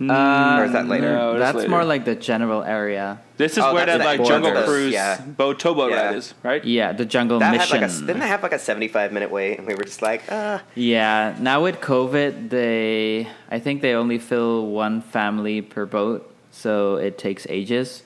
[0.00, 1.12] Uh, Or is that later?
[1.12, 1.68] No, that's later.
[1.68, 3.18] more like the general area.
[3.36, 5.20] This is Oh, where that's that the like jungle borders, cruise yeah.
[5.20, 6.06] boat towboat Yeah.
[6.06, 6.64] ride is, right?
[6.64, 7.80] Yeah, the jungle That mission.
[7.80, 10.02] had like a didn't they have like a 75 minute wait, and we were just
[10.02, 10.62] like, ah.
[10.76, 11.34] yeah.
[11.40, 17.18] Now with COVID, they I think they only fill one family per boat, so it
[17.18, 18.04] takes ages.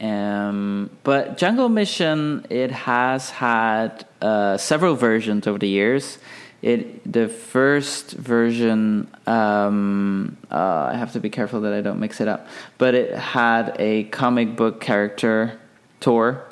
[0.00, 6.18] Um, but Jungle Mission, it has had uh, several versions over the years.
[6.60, 12.20] It the first version, um, uh, I have to be careful that I don't mix
[12.20, 12.48] it up.
[12.78, 15.58] But it had a comic book character
[16.00, 16.44] tour.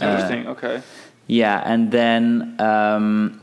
[0.00, 0.48] Interesting.
[0.48, 0.82] okay.
[1.28, 3.40] Yeah, and then um,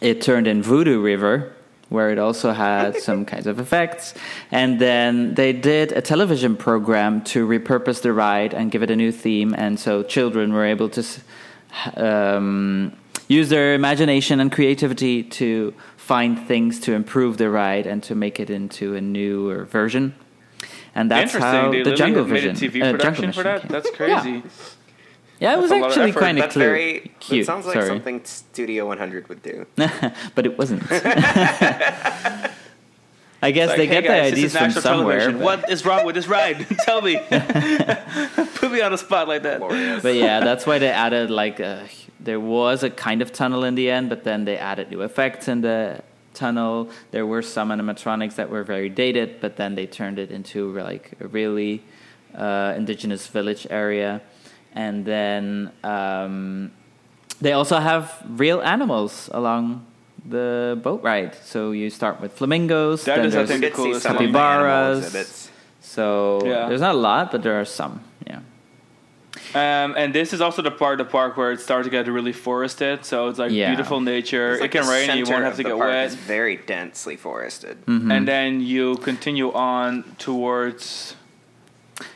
[0.00, 1.54] it turned in Voodoo River,
[1.92, 4.14] where it also had some kinds of effects.
[4.50, 8.96] And then they did a television program to repurpose the ride and give it a
[8.96, 11.04] new theme, and so children were able to
[11.96, 12.96] um,
[13.28, 18.40] use their imagination and creativity to find things to improve the ride and to make
[18.40, 20.14] it into a newer version.
[20.94, 23.62] And that's how the Jungle Vision, uh, Jungle production for that.
[23.62, 23.70] came.
[23.70, 24.30] That's crazy.
[24.30, 24.42] Yeah,
[25.54, 26.50] it was That's a lot of actually kind of
[27.20, 27.42] cute.
[27.42, 27.88] It sounds like Sorry.
[27.88, 29.66] something Studio 100 would do.
[30.34, 30.82] but it wasn't.
[33.44, 35.32] I guess Like, they hey get guys, the ideas from somewhere.
[35.32, 36.64] What is wrong with this ride?
[36.84, 37.16] Tell me.
[37.16, 39.58] Put me on the spot like that.
[39.58, 40.00] Glorious.
[40.02, 41.88] but yeah, that's why they added like a,
[42.20, 45.48] there was a kind of tunnel in the end, but then they added new effects
[45.48, 46.02] in the
[46.34, 46.88] tunnel.
[47.10, 51.10] There were some animatronics that were very dated, but then they turned it into like
[51.20, 51.82] a really
[52.36, 54.22] uh, indigenous village area,
[54.74, 56.70] and then um,
[57.40, 59.84] they also have real animals along
[60.24, 61.34] the boat ride.
[61.44, 63.04] So you start with flamingos.
[63.04, 64.26] That then is, I there's think, We the did see coolest some thing.
[64.28, 65.50] of the Capybaras.
[65.80, 66.68] So Yeah.
[66.68, 68.00] there's not a lot, but there are some.
[68.26, 68.38] Yeah.
[69.54, 72.06] Um, and this is also the part of the park where it starts to get
[72.06, 73.04] really forested.
[73.04, 73.70] So it's like Yeah.
[73.74, 74.52] beautiful nature.
[74.60, 76.06] Like it can rain and you won't have of to the get park wet.
[76.06, 77.84] is very densely forested.
[77.86, 78.10] Mm-hmm.
[78.12, 81.16] And then you continue on towards.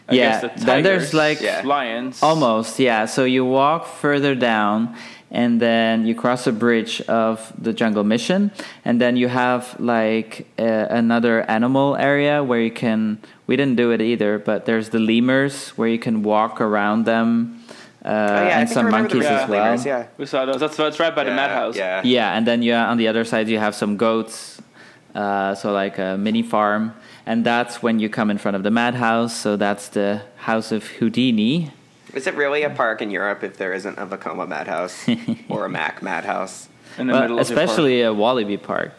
[0.09, 1.62] I Yeah, the then there's, like- Yeah.
[1.65, 2.23] lions.
[2.23, 3.07] Almost, yeah.
[3.07, 4.95] So you walk further down,
[5.31, 8.51] and then you cross a bridge of the jungle mission,
[8.85, 13.19] and then you have like uh, another animal area where you can.
[13.49, 17.59] We didn't do it either, but there's the lemurs where you can walk around them,
[18.05, 19.99] uh, Oh, yeah, and I some remember the monkeys as lemurs, well.
[20.01, 20.07] Yeah.
[20.19, 20.59] We saw those.
[20.61, 21.77] That's that's right by the madhouse.
[21.77, 22.03] Yeah.
[22.05, 24.61] Yeah, and then you on the other side you have some goats,
[25.15, 26.93] uh, so like a mini farm,
[27.27, 29.37] and that's when you come in front of the madhouse.
[29.37, 31.71] So that's the house of Houdini.
[32.15, 35.07] Is it really a park in Europe if there isn't a Vekoma Madhouse
[35.49, 36.69] or a Mack Madhouse?
[36.99, 37.65] In the But middle of the park.
[37.65, 38.93] especially a Walibi Park.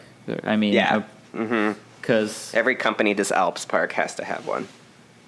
[0.44, 1.02] I mean, Yeah.
[1.34, 1.78] Mm-hmm.
[2.00, 4.68] because Every Compagnie des Alpes park has to have one.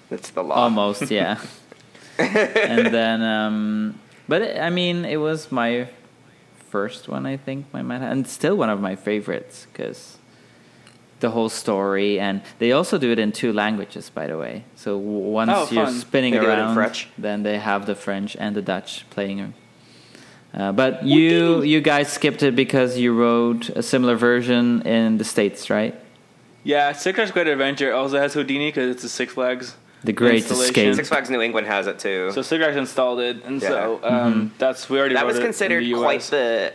[0.09, 0.55] That's the law.
[0.55, 1.39] almost, yeah.
[2.17, 5.87] and then, um, but it, I mean, it was my
[6.69, 10.17] first one, I think, my madhouse, and still one of my favorites because
[11.21, 14.63] the whole story, and they also do it in two languages, by the way.
[14.75, 17.07] So once Oh, you're spinning They do it in around, French?
[17.17, 19.53] then they have the French and the Dutch playing.
[20.53, 25.23] Uh, but you you guys skipped it because you wrote a similar version in the
[25.23, 25.95] states, right?
[26.63, 29.75] Yeah, Six Flags Great Adventure also has Houdini because it's a Six Flags.
[30.03, 30.69] The Great installation.
[30.69, 30.95] Escape.
[30.95, 32.31] Six Flags New England has it too.
[32.33, 34.47] So Six Flags installed it, and so um, Mm-hmm.
[34.57, 36.01] that's we already that wrote was it in considered the US.
[36.01, 36.73] quite the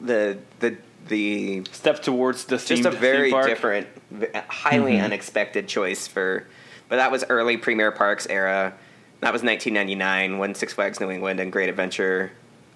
[0.00, 0.76] the the
[1.08, 3.86] the step towards the just themed a very different,
[4.48, 5.04] highly Mm-hmm.
[5.04, 6.46] unexpected choice for.
[6.88, 8.72] But that was early Premier Parks era.
[9.20, 12.30] That was 1999 when Six Flags New England and Great Adventure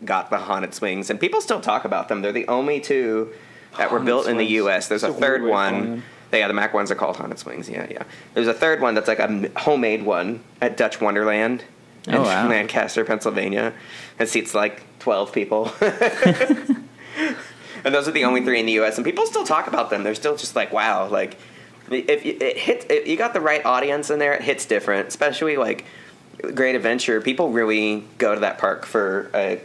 [0.04, 2.20] got the haunted swings, and people still talk about them.
[2.22, 3.32] They're the only two
[3.78, 4.44] that were Haunted built in the.
[4.44, 4.88] U.S.
[4.88, 5.90] There's a a third way of calling one.
[5.90, 6.02] them.
[6.32, 7.68] Yeah, the Mack ones are called haunted swings.
[7.68, 8.02] Yeah, yeah.
[8.34, 11.62] There's a third one that's like a homemade one at Dutch Wonderland
[12.08, 12.48] in Oh, wow.
[12.48, 13.72] Lancaster, Pennsylvania.
[14.18, 15.70] It seats like 12 people.
[17.84, 18.96] and those are the only three in the U.S.
[18.96, 20.02] And people still talk about them.
[20.02, 21.36] They're still just like, wow, like
[21.90, 25.08] if you, it hits, if you got the right audience in there, it hits different.
[25.08, 25.84] Especially like
[26.54, 29.60] Great Adventure, people really go to that park for a,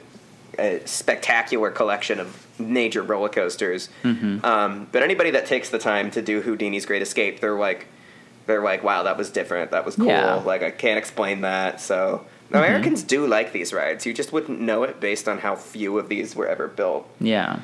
[0.57, 3.89] a spectacular collection of major roller coasters.
[4.43, 7.87] Um, but anybody that takes the time to do Houdini's Great Escape, they're like,
[8.47, 9.71] they're like, wow, that was different.
[9.71, 10.07] That was cool.
[10.07, 10.35] Yeah.
[10.35, 11.81] Like I can't explain that.
[11.81, 12.25] So.
[12.49, 14.05] the Americans do like these rides.
[14.05, 17.05] You just wouldn't know it based on how few of these were ever built.
[17.19, 17.59] Yeah.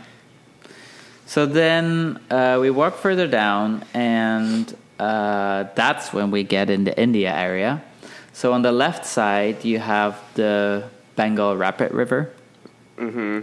[1.25, 6.99] So then uh, we walk further down, and uh, that's when we get in the
[6.99, 7.83] India area.
[8.33, 10.83] So on the left side, you have the
[11.15, 12.31] Bengal Rapid River.
[12.97, 13.41] Mm-hmm.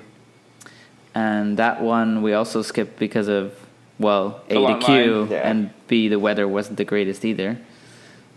[1.14, 3.54] And that one we also skipped because of,
[3.98, 5.48] well, A, The the long queue, yeah.
[5.48, 7.58] and B, the weather wasn't the greatest either.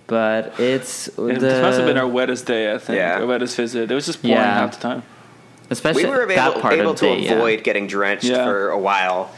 [0.08, 1.08] But it's.
[1.08, 2.98] It the, this must have been our wettest day, I think.
[2.98, 3.20] Yeah.
[3.20, 3.90] Our wettest visit.
[3.90, 4.54] It was just pouring Yeah.
[4.54, 5.04] half the time.
[5.74, 7.34] Especially we were that able, part able to day, yeah.
[7.34, 8.46] avoid getting drenched Yeah.
[8.46, 9.32] for a while.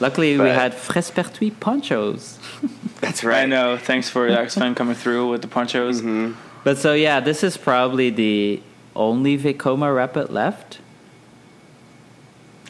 [0.00, 2.38] Luckily, we had Frespertuis ponchos.
[3.00, 3.42] That's right.
[3.42, 3.76] I know.
[3.76, 6.00] Thanks for X-Fan coming through with the ponchos.
[6.00, 6.32] Mm-hmm.
[6.64, 8.62] But so yeah, this is probably the
[8.96, 10.78] only Vekoma Rapid left.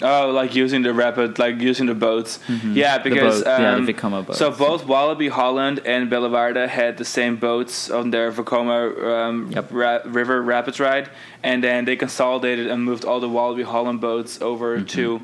[0.02, 2.38] Oh, like using the rapid, like using the boats.
[2.64, 4.38] Yeah, because boat- yeah, the um, Vekoma boats.
[4.38, 9.66] So both Walibi Holland and Bellewaerde had the same boats on their Vekoma um, Yep.
[9.72, 11.10] ra- River Rapids ride,
[11.42, 14.86] and then they consolidated and moved all the Walibi Holland boats over Mm-hmm.
[14.86, 15.20] to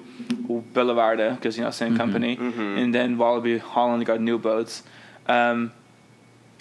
[0.75, 2.79] Bellewaerde because you know same company, Mm-hmm.
[2.79, 4.83] and then Walibi Holland got new boats.
[5.27, 5.73] Um,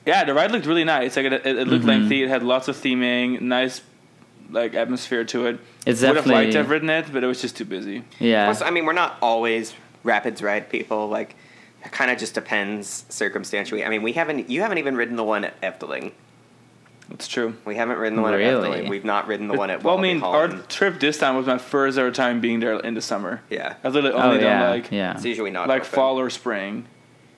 [0.05, 1.15] yeah, the ride looked really nice.
[1.17, 1.87] Like it, it, it looked Mm-hmm.
[1.89, 2.23] lengthy.
[2.23, 3.81] It had lots of theming, nice
[4.49, 5.59] like atmosphere to it.
[5.85, 8.03] It's Would have liked to have ridden it, but it was just too busy.
[8.19, 11.07] Yeah, Plus, I mean, we're not always rapids ride people.
[11.09, 11.35] Like,
[11.83, 13.83] it kind of just depends circumstantially.
[13.83, 14.49] I mean, we haven't.
[14.49, 16.11] You haven't even ridden the one at Efteling.
[17.11, 17.55] It's true.
[17.65, 18.79] We haven't ridden the one Really?
[18.79, 18.89] at Efteling.
[18.89, 20.53] We've not ridden the But- one at well, I mean, Holland.
[20.53, 23.41] our trip this time was my first ever time being there in the summer.
[23.49, 23.75] Yeah.
[23.83, 25.13] I've literally oh only yeah, done like yeah.
[25.13, 25.91] It's usually not like open.
[25.93, 26.87] fall or spring.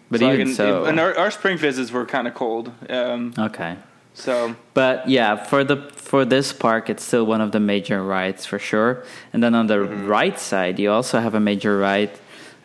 [0.10, 2.72] But like, even in- so, and our, our spring visits were kind of cold.
[2.90, 3.76] Um, okay.
[4.14, 5.76] so But yeah, for the
[6.08, 9.04] for this park, it's still one of the major rides for sure.
[9.34, 10.08] And then on the Mm-hmm.
[10.08, 12.12] right side, you also have a major ride,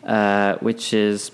[0.05, 1.31] uh, which is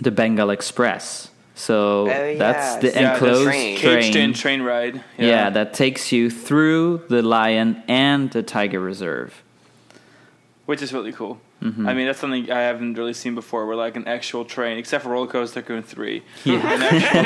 [0.00, 1.30] the Bengal Express.
[1.54, 2.80] So Oh, that's yes.
[2.82, 3.76] the Yeah, the enclosed train.
[3.78, 4.34] caged in train.
[4.34, 5.04] train ride.
[5.18, 5.50] Yeah.
[5.50, 9.30] that takes you through the lion and the tiger reserve.
[10.66, 11.38] which is really cool.
[11.62, 11.88] Mm-hmm.
[11.88, 13.66] I mean, that's something I haven't really seen before.
[13.66, 17.24] Where like an actual train, except for Roller Coaster Tycoon Three, an actual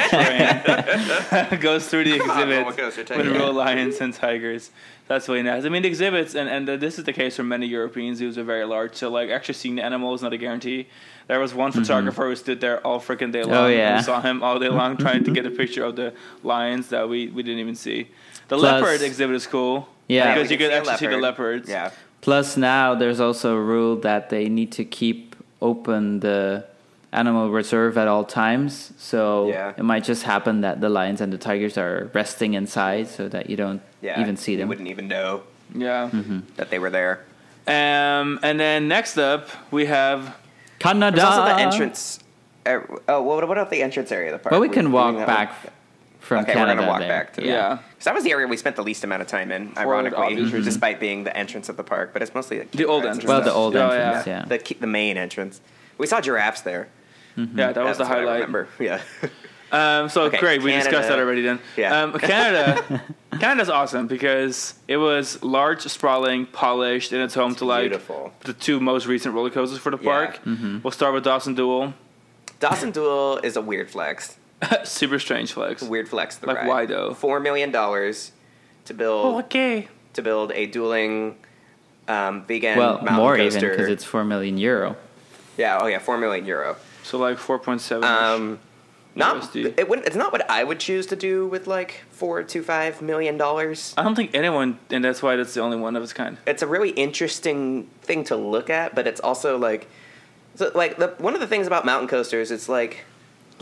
[1.49, 3.33] train goes through the Come exhibit Coaster with Tycoon.
[3.33, 4.71] real lions and tigers.
[5.09, 5.67] That's really nice.
[5.67, 8.45] I mean, the exhibits, and, and this is the case for many European zoos, are
[8.45, 8.95] very large.
[8.95, 10.87] So, like, actually seeing the animal is not a guarantee.
[11.27, 13.53] There was one photographer who stood there all freaking day long.
[13.53, 13.65] Mm-hmm.
[13.65, 13.97] Oh, yeah.
[13.99, 17.07] We saw him all day long trying to get a picture of the lions that
[17.09, 18.09] we, we didn't even see.
[18.49, 19.89] The Plus- leopard exhibit is cool.
[20.09, 20.35] Yeah.
[20.35, 21.69] Because we you can could see a actually see the leopards.
[21.69, 21.91] Yeah.
[22.23, 26.65] Plus, now there's also a rule that they need to keep open the
[27.13, 28.93] animal reserve at all times.
[28.97, 29.73] So Yeah.
[29.77, 33.51] it might just happen that the lions and the tigers are resting inside, so that
[33.51, 34.21] you don't Yeah.
[34.21, 34.67] even see them.
[34.67, 35.43] You wouldn't even know
[35.75, 36.09] Yeah.
[36.11, 36.39] Mm-hmm.
[36.57, 37.21] that they were there.
[37.67, 40.35] Um, and then next up we have
[40.79, 41.17] Canada.
[41.17, 42.19] There's also the entrance.
[42.65, 44.53] Uh, oh, what about the entrance area of the park?
[44.53, 45.73] But we We're can doing walk that back one?
[46.23, 46.73] From Okay, Canada.
[46.73, 47.09] we're gonna walk there.
[47.09, 47.79] back to yeah.
[47.99, 50.45] So that was the area we spent the least amount of time in, ironically, obvious
[50.47, 50.65] reasons.
[50.65, 52.13] despite being the entrance of the park.
[52.13, 53.25] But it's mostly The old entrance.
[53.29, 54.39] Well, the old Oh, entrance, yeah.
[54.41, 54.45] yeah.
[54.47, 55.61] the key- the main entrance.
[55.99, 56.89] We saw giraffes there.
[57.37, 58.35] Yeah, that was That's the what I highlight.
[58.41, 58.69] remember.
[58.79, 59.01] Yeah.
[59.73, 61.41] Um, so Okay, great, we discussed that already.
[61.41, 62.03] Then, Yeah.
[62.03, 63.03] um, Canada,
[63.41, 68.35] Canada's awesome because it was large, sprawling, polished, and it's home to like beautiful.
[68.41, 70.11] the two most recent roller coasters for the Yeah.
[70.11, 70.41] park.
[70.85, 71.95] We'll start with Dawson Duel.
[72.61, 74.37] Dawson Duel is a weird flex.
[74.85, 75.83] Super strange flex.
[75.83, 76.37] Weird flex.
[76.37, 76.69] The Like, ride.
[76.69, 77.15] why, though?
[77.15, 78.33] Four million dollars
[78.87, 79.89] to build Oh, okay.
[80.15, 81.37] to build a dueling
[82.09, 83.71] um, vegan Well, mountain more even coaster.
[83.71, 84.97] because it's four million euro.
[85.57, 85.79] yeah.
[85.81, 86.77] Oh yeah, four million euro.
[87.05, 88.05] So like four point seven.
[88.05, 88.59] Um,
[89.15, 90.07] not it wouldn't.
[90.07, 93.93] It's not what I would choose to do with like four to five million dollars.
[93.99, 96.39] I don't think anyone, and that's why that's the only one of its kind.
[96.47, 99.87] It's a really interesting thing to look at, but it's also like,
[100.55, 103.05] so like the one of the things about mountain coasters, it's like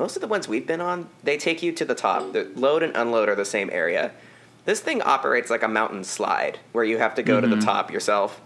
[0.01, 2.33] most of the ones we've been on, they take you to the top.
[2.33, 2.57] The mm.
[2.57, 4.11] load and unload are the same area.
[4.65, 7.65] This thing operates like a mountain slide, where you have to go to the mm-hmm.
[7.65, 8.41] top yourself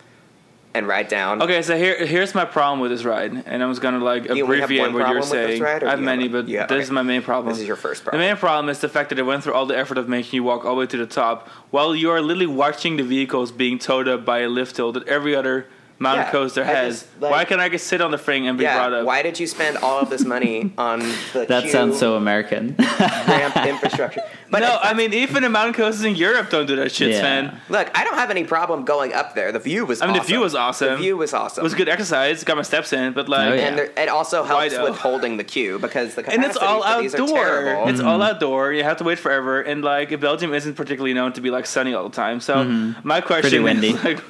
[0.74, 1.40] and ride down.
[1.40, 4.44] Okay, so here here's my problem with this ride, and I was gonna like You
[4.44, 5.62] abbreviate what you're this saying.
[5.62, 6.82] ride, I have many, but yeah, this okay.
[6.82, 7.52] is my main problem.
[7.52, 8.20] This is your first problem.
[8.20, 10.36] The main problem is the fact that it went through all the effort of making
[10.36, 13.52] you walk all the way to the top, while you are literally watching the vehicles
[13.52, 15.66] being towed up by a lift hill that every other
[15.98, 17.00] mountain Yeah, coaster has.
[17.02, 19.07] just, like- Why can't I just sit on the thing and be brought up?
[19.07, 21.00] why did you spend all of this money on
[21.33, 22.74] the That queue sounds so American.
[22.78, 24.22] ramp infrastructure?
[24.50, 27.20] But no, I mean even the mountain coasters in Europe don't do that shit, Yeah.
[27.20, 27.61] Sven.
[27.68, 29.50] Look, I don't have any problem going up there.
[29.52, 30.00] The view was.
[30.00, 30.90] I mean, the view was awesome.
[30.90, 31.62] The view was awesome.
[31.62, 32.44] It was good exercise.
[32.44, 33.66] Got my steps in, but like, Oh, yeah.
[33.68, 34.85] and there, it also helps though?
[34.85, 37.90] with holding the queue because the and it's all capacities for these are outdoor.
[37.90, 38.22] It's all mm-hmm.
[38.22, 38.72] outdoor.
[38.72, 41.94] You have to wait forever, and like Belgium isn't particularly known to be like sunny
[41.94, 42.40] all the time.
[42.40, 43.07] So mm-hmm.
[43.07, 43.88] my question Pretty windy.
[43.90, 44.20] is like,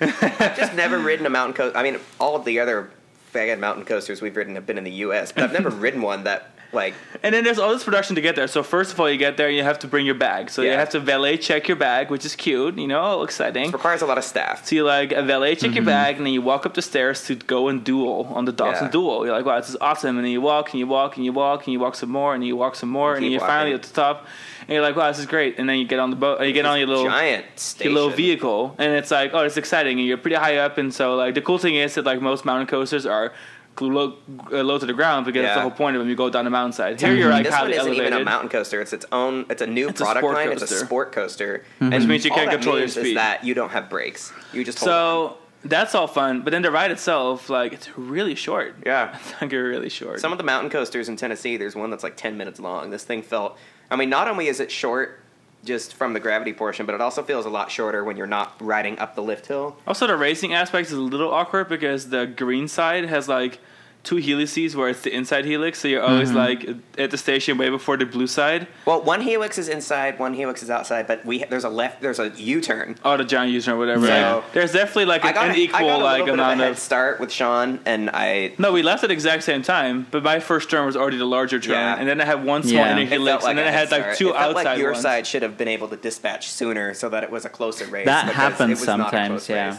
[0.00, 1.76] I've just never ridden a mountain coaster.
[1.76, 2.90] I mean, all of the other
[3.32, 6.24] faggot mountain coasters we've ridden have been in the U.S., but I've never ridden one
[6.24, 6.94] that like.
[7.22, 8.46] and then there's all this production to get there.
[8.48, 10.50] So first of all, you get there, you have to bring your bag.
[10.50, 12.78] So you have to valet check your bag, which is cute.
[12.78, 13.68] You know, exciting.
[13.68, 14.66] It requires a lot of staff.
[14.66, 15.84] So you like a valet check your mm-hmm.
[15.86, 18.86] bag, and then you walk up the stairs to go and duel on the Dawson
[18.86, 18.92] Yeah.
[18.92, 19.24] Duel.
[19.26, 20.16] You're like, wow, this is awesome.
[20.16, 22.34] And then you walk and you walk and you walk and you walk some more
[22.34, 24.26] and you walk some more, and then keep you're finally at the top,
[24.60, 25.58] and you're like, wow, this is great.
[25.58, 27.44] And then you get on the boat, uh, you get on your little giant
[27.80, 30.92] your little vehicle, and it's like, oh, it's exciting, and you're pretty high up, and
[30.92, 33.32] so like the cool thing is that like most mountain coasters are
[33.80, 34.16] low,
[34.52, 36.08] uh, low to the ground because that's the whole point of them.
[36.08, 37.00] You go down the mountainside.
[37.00, 38.06] Here you're like This one isn't elevated.
[38.08, 38.80] even a mountain coaster.
[38.80, 39.46] It's its own.
[39.50, 40.52] It's a new It's product sport line.
[40.52, 43.06] It's a sport coaster, Which means you can't control your speed.
[43.06, 44.32] Is that you don't have brakes.
[44.52, 44.94] You just hold on.
[45.30, 48.76] so that's all fun, but then the ride itself, like, it's really short.
[48.84, 49.16] yeah.
[49.24, 50.18] It's like really short.
[50.20, 52.90] Some of the mountain coasters in Tennessee, there's one that's like 10 minutes long.
[52.90, 53.56] This thing felt,
[53.90, 55.20] I mean, not only is it short
[55.64, 58.54] just from the gravity portion, but it also feels a lot shorter when you're not
[58.60, 59.76] riding up the lift hill.
[59.86, 63.60] Also, the racing aspect is a little awkward because the green side has like
[64.04, 67.68] two helices where it's the inside helix, so you're always like at the station way
[67.70, 68.66] before the blue side.
[68.84, 72.18] Well, one helix is inside, one helix is outside, but we there's a left, there's
[72.18, 72.96] a U-turn.
[73.04, 74.04] Oh, the giant U-turn, whatever.
[74.08, 74.34] Yeah.
[74.34, 76.32] Like, there's definitely like I an got, a- I unequal got a like little bit
[76.34, 76.78] of a amount head of.
[76.80, 80.40] start with Sean, and I No, we left at the exact same time, but my
[80.40, 81.96] first turn was already the larger turn, Yeah.
[81.96, 82.92] and then I had one small Yeah.
[82.92, 84.64] inner It it helix, like and then I had head like two it felt outside
[84.64, 85.02] like your ones.
[85.02, 88.06] side should have been able to dispatch sooner so that it was a closer race.
[88.06, 89.66] That happens it was not a sometimes, close yeah.
[89.68, 89.78] race.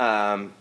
[0.00, 0.52] Um,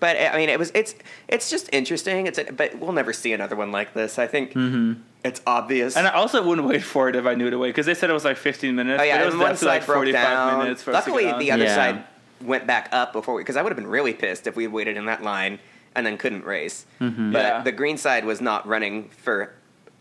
[0.00, 0.94] but I mean, it was it's
[1.26, 2.26] it's just interesting.
[2.26, 4.18] It's a, but we'll never see another one like this.
[4.18, 4.94] I think mm-hmm.
[5.24, 5.96] it's obvious.
[5.96, 8.10] And I also wouldn't wait for it if I knew the way because they said
[8.10, 9.00] it was like 15 minutes.
[9.00, 10.58] oh yeah, it was one side like 45 down.
[10.58, 10.82] minutes.
[10.82, 11.74] For Luckily, the other Yeah.
[11.74, 12.04] side
[12.40, 14.96] went back up before we because I would have been really pissed if we waited
[14.96, 15.58] in that line
[15.94, 16.86] and then couldn't race.
[17.00, 17.32] Mm-hmm.
[17.32, 17.62] But Yeah.
[17.62, 19.54] the green side was not running for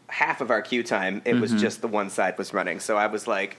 [0.10, 1.22] half of our queue time.
[1.26, 1.60] It was mm-hmm.
[1.60, 2.80] just the one side was running.
[2.80, 3.58] So I was like,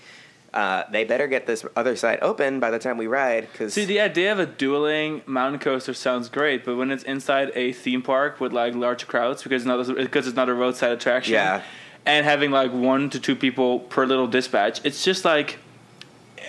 [0.55, 3.85] uh, they better get this other side open by the time we ride because See,
[3.85, 8.01] the idea of a dueling mountain coaster sounds great, but when it's inside a theme
[8.03, 11.63] park with like large crowds, because it's not because it's not a roadside attraction, Yeah.
[12.07, 15.59] and having like one to two people per little dispatch, it's just like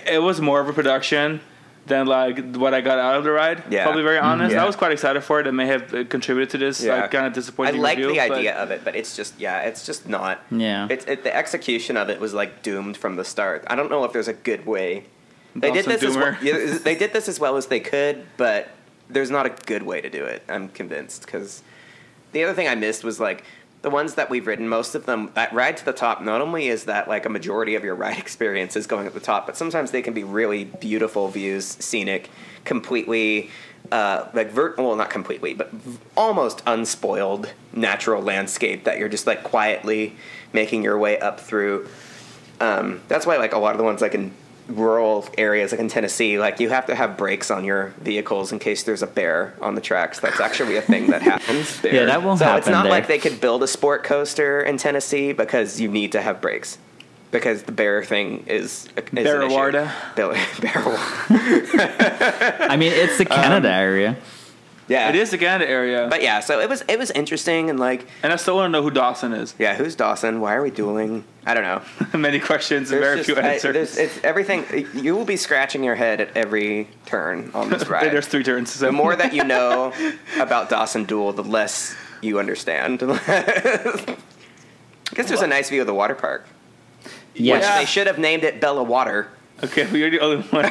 [0.06, 1.40] it was more of a production
[1.86, 3.64] than like what I got out of the ride.
[3.70, 3.84] Yeah.
[3.84, 4.54] probably very honest.
[4.54, 4.62] Yeah.
[4.62, 5.46] I was quite excited for it.
[5.46, 7.76] It may have uh, contributed to this like kind of disappointing.
[7.76, 10.40] I like review, the idea of it, but it's just yeah, it's just not.
[10.50, 10.86] Yeah.
[10.90, 13.64] It's it, the execution of it was like doomed from the start.
[13.66, 15.04] I don't know if there's a good way.
[15.54, 18.68] They did Dawson this as well, they did this as well as they could, but
[19.08, 20.44] there's not a good way to do it.
[20.48, 21.62] I'm convinced because
[22.32, 23.44] the other thing I missed was like
[23.82, 24.68] the ones that we've ridden.
[24.68, 26.22] Most of them that ride to the top.
[26.22, 29.20] Not only is that like a majority of your ride experience is going at the
[29.20, 32.30] top, but sometimes they can be really beautiful views, scenic,
[32.64, 33.50] completely.
[33.90, 35.72] Uh, like vert, well, not completely, but
[36.16, 40.14] almost unspoiled natural landscape that you're just like quietly
[40.52, 41.88] making your way up through.
[42.60, 44.32] Um, that's why like a lot of the ones like in
[44.76, 48.58] rural areas like in Tennessee, like you have to have brakes on your vehicles in
[48.58, 50.20] case there's a bear on the tracks.
[50.20, 51.76] That's actually a thing that happens.
[51.82, 51.94] There.
[51.94, 52.54] Yeah, that won't happen.
[52.54, 52.90] so it's not there.
[52.92, 56.78] like they could build a sport coaster in Tennessee because you need to have brakes.
[57.30, 59.28] Because the bear thing is, is an issue.
[59.28, 59.92] Bearwarda.
[60.16, 62.56] Bear- Bearwarda.
[62.70, 64.16] I mean, it's the Canada Um, area.
[64.90, 67.78] Yeah, It is the Canada area, But yeah, so it was it was interesting and
[67.78, 69.54] like and I still want to know who Dawson is.
[69.58, 70.40] yeah, who's Dawson?
[70.40, 71.22] Why are we dueling?
[71.46, 71.80] I don't know.
[72.18, 73.72] Many questions and There's very just- few answers.
[73.72, 74.64] there's- it's everything.
[74.94, 78.10] You will be scratching your head at every turn on this ride.
[78.10, 78.72] There's three turns.
[78.72, 78.86] So.
[78.86, 79.92] the more that you know
[80.40, 83.00] about Dawson Duel, the less you understand.
[83.02, 84.16] I
[85.14, 86.46] guess there's a nice view of the water park,
[87.32, 87.78] which Yes.
[87.78, 89.28] they should have named it Bella Water.
[89.62, 90.62] okay, well, you're the only one.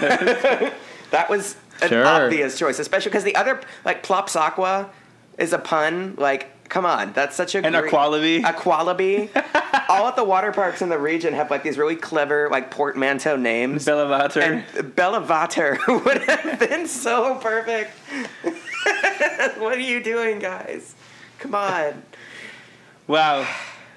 [1.11, 2.05] That was an Sure.
[2.05, 4.89] obvious choice, especially because the other like Plopsaqua
[5.38, 6.15] is a pun.
[6.17, 8.41] Like, come on, that's such a and great, Aqualibi.
[8.41, 9.30] Aqualibi.
[9.89, 13.36] All at the water parks in the region have like these really clever like portmanteau
[13.38, 13.86] names.
[13.86, 14.41] Bellavater.
[14.41, 17.91] And Bellavater would have been so perfect.
[19.57, 20.95] what are you doing, guys?
[21.39, 22.03] Come on.
[23.07, 23.47] Wow.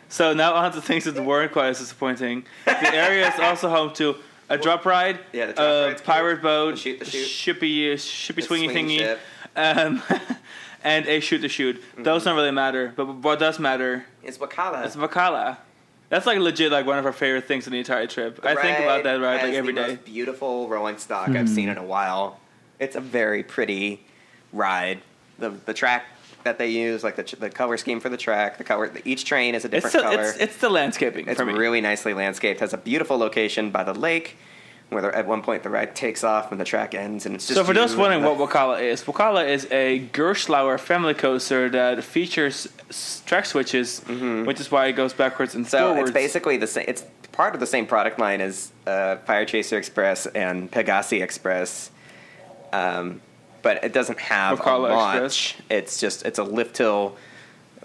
[0.08, 2.44] So now on to things that weren't quite as disappointing.
[2.66, 4.16] The area is also home to
[4.48, 6.42] a drop ride, Yeah, the drop a pirate cool.
[6.42, 7.26] boat, The shoot the shoot.
[7.58, 9.18] shippy, shippy The swingy swing thingy,
[9.56, 10.02] um,
[10.84, 11.76] and a shoot the shoot.
[11.80, 12.02] Mm-hmm.
[12.02, 14.84] Those don't really matter, but what does matter It's Wakala.
[14.86, 15.58] is Vakala.
[16.08, 18.42] That's like legit like one of our favorite things in the entire trip.
[18.42, 19.88] The I think about that ride like every the day.
[19.94, 22.38] Most beautiful rolling stock I've seen in a while.
[22.78, 24.04] It's a very pretty
[24.52, 25.00] ride.
[25.38, 26.04] The the track
[26.44, 28.90] that they use, like the the color scheme for the track, the color.
[29.04, 30.28] Each train is a It's different the, color.
[30.28, 32.60] it's, it's the landscaping It's really nicely landscaped.
[32.60, 34.36] Has a beautiful location by the lake,
[34.90, 37.46] where the- at one point the ride takes off and the track ends, and it's
[37.46, 37.56] just.
[37.58, 42.68] So for those wondering what Wakala is, Wakala is a Gerstlauer family coaster that features
[43.26, 45.70] track switches, which is why it goes backwards and Mm-hmm.
[45.70, 46.10] So forwards.
[46.10, 46.84] it's basically the same.
[46.88, 51.90] It's part of the same product line as uh, Fire Chaser Express and Pegasus Express,
[52.74, 53.22] um,
[53.62, 55.24] but it doesn't have Wakala a launch.
[55.54, 55.62] Express.
[55.70, 57.16] It's just it's a lift hill,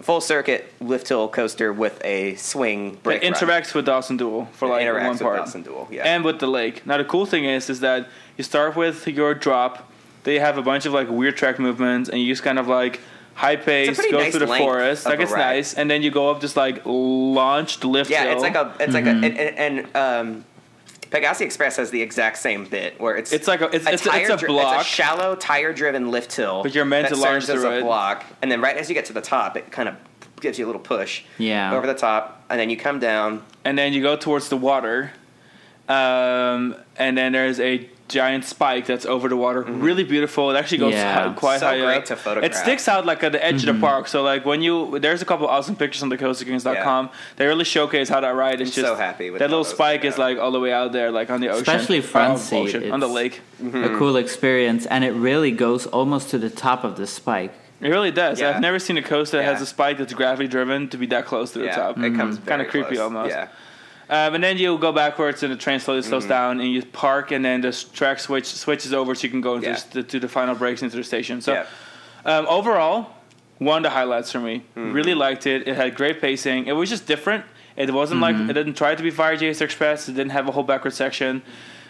[0.00, 3.32] full circuit lift hill coaster with a swing it brake run.
[3.32, 6.02] interacts with Dawson Duel for It like interacts one with part, Dawson Duel, yeah.
[6.04, 6.84] and with the lake.
[6.86, 9.90] Now the cool thing is, is that you start with your drop.
[10.24, 13.00] They have a bunch of like weird track movements, and you just kind of like
[13.34, 15.06] high pace go nice through the forest.
[15.06, 15.54] of Like it's ride.
[15.54, 18.32] nice, and then you go up just like launched lift Yeah, hill.
[18.32, 19.24] it's like a it's like Mm-hmm.
[19.24, 20.44] a and, and, and um,
[21.10, 24.20] Pegasus Express has the exact same bit where it's It's like a- it's- it's a-
[24.20, 24.80] it's a dri- block.
[24.80, 27.70] it's a shallow tire driven lift hill, But you're meant to launch serves as through
[27.70, 27.82] a it.
[27.82, 29.94] block, and then right as you get to the top, it kind of
[30.40, 31.74] gives you a little push Yeah.
[31.74, 33.42] over the top, and then you come down.
[33.64, 35.12] and then you go towards the water,
[35.88, 39.80] um, and then there's a giant spike that's over the water, mm-hmm.
[39.80, 40.50] really beautiful.
[40.50, 41.28] It actually goes Yeah.
[41.28, 42.04] hi- quite So high great up.
[42.06, 42.50] to photograph.
[42.50, 43.80] It sticks out like at the edge of the mm-hmm.
[43.80, 44.08] park.
[44.08, 47.10] So like when you there's a couple awesome pictures on the coasterkings.com.
[47.36, 50.04] They really showcase how that ride is I'm just so happy with that little spike
[50.04, 52.36] is like all the way out there, like on the ocean, Especially oh, front Oh,
[52.38, 53.40] seat, ocean, on the lake.
[53.62, 53.84] Mm-hmm.
[53.84, 57.52] A cool experience, and it really goes almost to the top of the spike.
[57.80, 58.40] It really does.
[58.40, 58.50] Yeah.
[58.50, 59.52] I've never seen a coaster that Yeah.
[59.52, 61.98] has a spike that's gravity driven to be that close to the yeah, top.
[61.98, 62.48] it comes mm-hmm.
[62.48, 63.00] Kinda creepy close.
[63.00, 63.34] almost.
[64.10, 66.30] Um, and then you go backwards, and the train slowly slows Mm-hmm.
[66.30, 69.56] down, and you park, and then the track switch switches over, so you can go
[69.56, 69.80] into Yeah.
[69.92, 71.40] the, to the final breaks into the station.
[71.42, 71.66] So, Yeah.
[72.24, 73.10] um, overall,
[73.58, 74.64] one of the highlights for me.
[74.76, 74.92] Mm-hmm.
[74.92, 75.68] Really liked it.
[75.68, 76.66] It had great pacing.
[76.66, 77.44] It was just different.
[77.76, 80.08] It wasn't like it didn't try to be Fire Chaser Express.
[80.08, 81.42] It didn't have a whole backward section.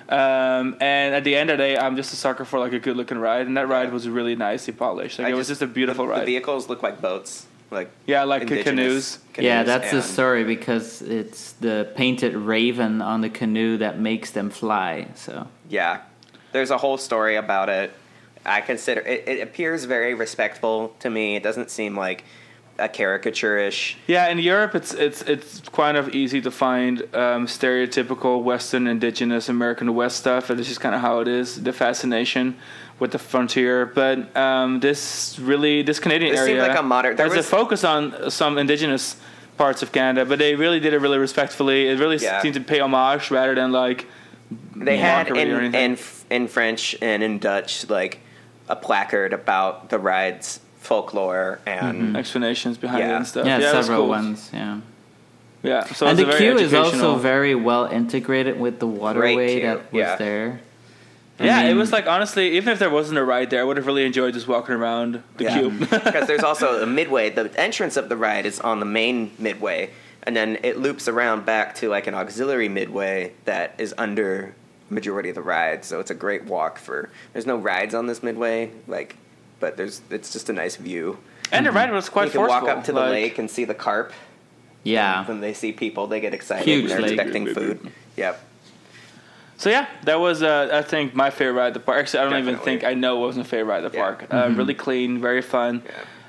[0.09, 2.79] Um, and at the end of the day, I'm just a sucker for like a
[2.79, 5.19] good looking ride, and that ride was really nicely polished.
[5.19, 6.21] Like I it was just a beautiful the, ride.
[6.23, 9.45] The vehicles look like boats, like Yeah, like indigenous canoes.
[9.47, 14.51] yeah, that's the story because it's the painted raven on the canoe that makes them
[14.51, 15.09] fly.
[15.15, 16.01] So Yeah,
[16.53, 17.93] there's a whole story about it.
[18.47, 21.37] I consider it, it appears very respectful to me.
[21.37, 22.25] It doesn't seem like
[22.79, 23.97] a caricature-ish.
[24.07, 29.49] Yeah, in Europe, it's it's it's kind of easy to find um, stereotypical Western, indigenous
[29.49, 30.49] American West stuff.
[30.49, 31.63] and It's just kind of how it is.
[31.65, 32.57] The fascination
[32.99, 37.17] with the frontier, but um, this really this Canadian This area seemed like a modern-
[37.17, 39.17] there There's was- a focus on some indigenous
[39.57, 41.89] parts of Canada, but they really did it really respectfully.
[41.89, 42.41] It really Yeah.
[42.43, 44.07] seemed to pay homage rather than like
[44.77, 45.99] They had mockery in, or in
[46.31, 48.21] in French and in Dutch like
[48.69, 53.47] a placard about the ride's folklore and explanations behind it and stuff.
[53.47, 54.09] yeah, it was several cool.
[54.09, 54.51] ones.
[54.53, 54.79] Yeah,
[55.63, 60.01] Yeah, so and the queue is also very well integrated with the waterway that was
[60.01, 60.17] yeah.
[60.17, 60.61] there.
[61.41, 63.77] I Yeah, it was like honestly, even if there wasn't a ride there, I would
[63.77, 65.59] have really enjoyed just walking around the Yeah.
[65.59, 65.71] queue.
[65.81, 67.31] because there's also a midway.
[67.31, 69.91] The entrance of the ride is on the main midway,
[70.25, 74.55] and then it loops around back to like an auxiliary midway that is under
[74.91, 75.85] majority of the ride.
[75.85, 77.11] So it's a great walk for.
[77.33, 79.17] There's no rides on this midway, like,
[79.61, 81.19] but there's it's just a nice view.
[81.53, 82.67] and the ride was quite you can forceful.
[82.69, 84.13] walk up to the like- lake and see the carp.
[84.83, 85.25] yeah.
[85.27, 86.67] When they see people, they get excited.
[86.67, 87.13] Huge and they're lake.
[87.13, 87.93] expecting food.
[88.17, 88.45] Yep.
[89.59, 91.99] So yeah, that was uh, I think my favorite ride at the park.
[91.99, 94.05] Actually, I don't even think I know what was my favorite ride at the Yeah.
[94.05, 94.27] park.
[94.33, 95.83] Uh, really clean, very fun,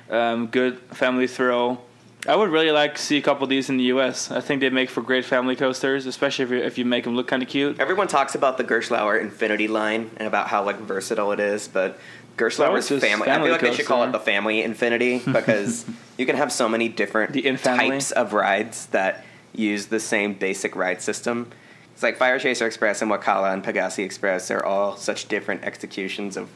[0.09, 1.85] um, good family thrill.
[2.27, 4.29] I would really like to see a couple of these in the U.S.
[4.29, 7.15] I think they make for great family coasters, especially if you, if you make them
[7.15, 7.79] look kind of cute.
[7.79, 11.97] Everyone talks about the Gerstlauer Infinity line and about how like versatile it is, but
[12.35, 13.29] Gerstlauer's That was his family.
[13.29, 15.85] I family feel like they should call it the Family Infinity because
[16.17, 19.23] you can have so many different The types of rides that
[19.53, 21.51] use the same basic ride system.
[21.99, 26.37] It's like Fire Chaser Express and Wakala and Pegasus Express are all such different executions
[26.37, 26.47] of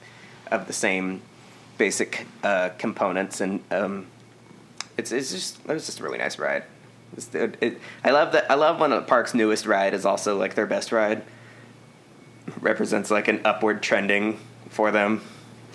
[0.49, 1.21] of the same
[1.77, 4.05] basic uh, components, and um,
[4.97, 6.63] it's it's just it was just a really nice ride.
[7.33, 8.49] It- it- I love that.
[8.49, 11.23] I love when the park's newest ride is also like their best ride.
[12.61, 14.39] Represents like an upward trending
[14.69, 15.23] for them.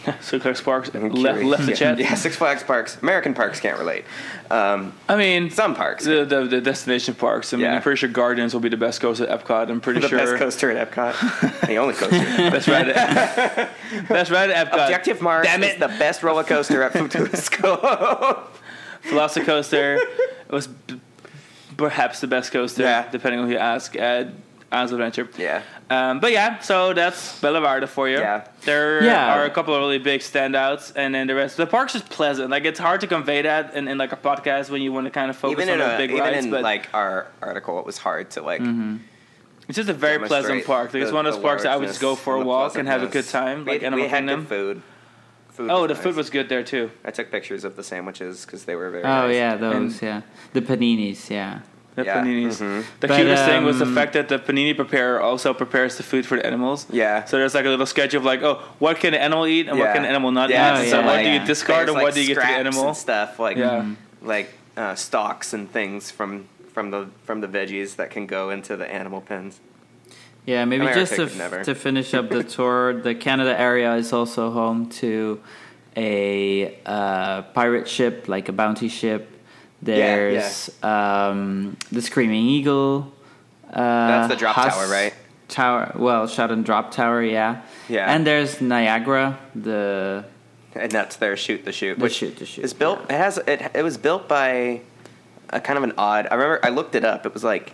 [0.21, 1.77] Six Flags Parks left, left the yeah.
[1.77, 1.99] chat.
[2.01, 2.97] Yeah, Six Flags parks.
[3.03, 4.05] American parks can't relate.
[4.51, 6.05] Um, I mean, some parks.
[6.05, 7.53] the, the the destination parks.
[7.53, 7.75] I mean, Yeah.
[7.77, 9.69] I'm pretty sure Guardians will be the best coaster at Epcot.
[9.71, 11.67] I'm pretty the sure The best coaster at Epcot.
[11.67, 12.19] the only coaster.
[12.51, 13.71] best ride at
[14.09, 14.85] best ride at Epcot.
[14.85, 15.81] Objective Mars Damn is it.
[15.81, 18.47] the best roller coaster at Futuroscope.
[19.05, 20.01] Velocicoaster
[20.51, 21.01] was b-
[21.77, 23.09] perhaps the best coaster, Yeah.
[23.11, 24.29] depending on who you ask at
[24.73, 25.29] Islands of Adventure.
[25.39, 25.63] yeah.
[25.91, 28.19] Um, but yeah, so that's Bella for you.
[28.19, 28.47] Yeah.
[28.65, 29.39] There Yeah.
[29.39, 31.57] are a couple of really big standouts, and then the rest.
[31.57, 32.51] The park's just pleasant.
[32.51, 35.11] Like it's hard to convey that in, in like a podcast when you want to
[35.11, 36.45] kind of focus Even on the a, big even rides.
[36.45, 38.61] in but like our article, it was hard to like.
[39.69, 40.93] it's just a very pleasant park.
[40.93, 42.87] Like, it's one of those parks that I would just go for a walk and
[42.87, 44.41] have a good time, We like had, Animal we had Kingdom.
[44.41, 44.83] good food.
[45.53, 46.03] food Oh, the nice.
[46.03, 46.91] food was good there too.
[47.05, 49.05] I took pictures of the sandwiches because they were very.
[49.05, 49.35] Oh nice.
[49.37, 50.21] yeah, those yeah,
[50.53, 51.31] the paninis.
[51.31, 51.61] Yeah,
[51.99, 52.61] The Yeah, paninis.
[52.63, 52.85] mhm.
[53.01, 56.05] The But, cutest thing was the um, fact that the panini preparer also prepares the
[56.05, 56.87] food for the animals.
[56.91, 57.25] Yeah.
[57.25, 59.77] So there's like a little sketch of like, oh, what can the animal eat and
[59.79, 60.91] what can the animal not Yeah, eat.
[60.91, 62.47] so yeah, what do you discard There's, and like, what do you get to the
[62.47, 62.89] scraps animal?
[62.89, 63.85] and stuff like Yeah.
[64.23, 68.77] like uh, stalks and things from from the from the veggies that can go into
[68.77, 69.59] the animal pens.
[70.47, 70.65] yeah.
[70.65, 71.65] Maybe America just to, could never.
[71.65, 75.41] to finish up the tour, the Canada area is also home to
[75.97, 79.23] a uh, pirate ship, like a bounty ship.
[79.83, 83.13] There's Um, the Screaming Eagle.
[83.73, 83.77] Uh,
[84.09, 85.15] That's the drop Hus- tower, right?
[85.49, 87.63] Tower, well, shot and drop tower, yeah.
[87.89, 88.13] Yeah.
[88.13, 90.25] And there's Niagara, the
[90.75, 91.97] And that's their shoot the shoot.
[91.99, 93.01] The which shoot the shoot, is built.
[93.09, 93.15] yeah.
[93.17, 93.71] It has it.
[93.75, 94.83] It was built by
[95.51, 96.29] a kind of an odd.
[96.31, 97.25] I remember I looked it up.
[97.27, 97.73] It was like.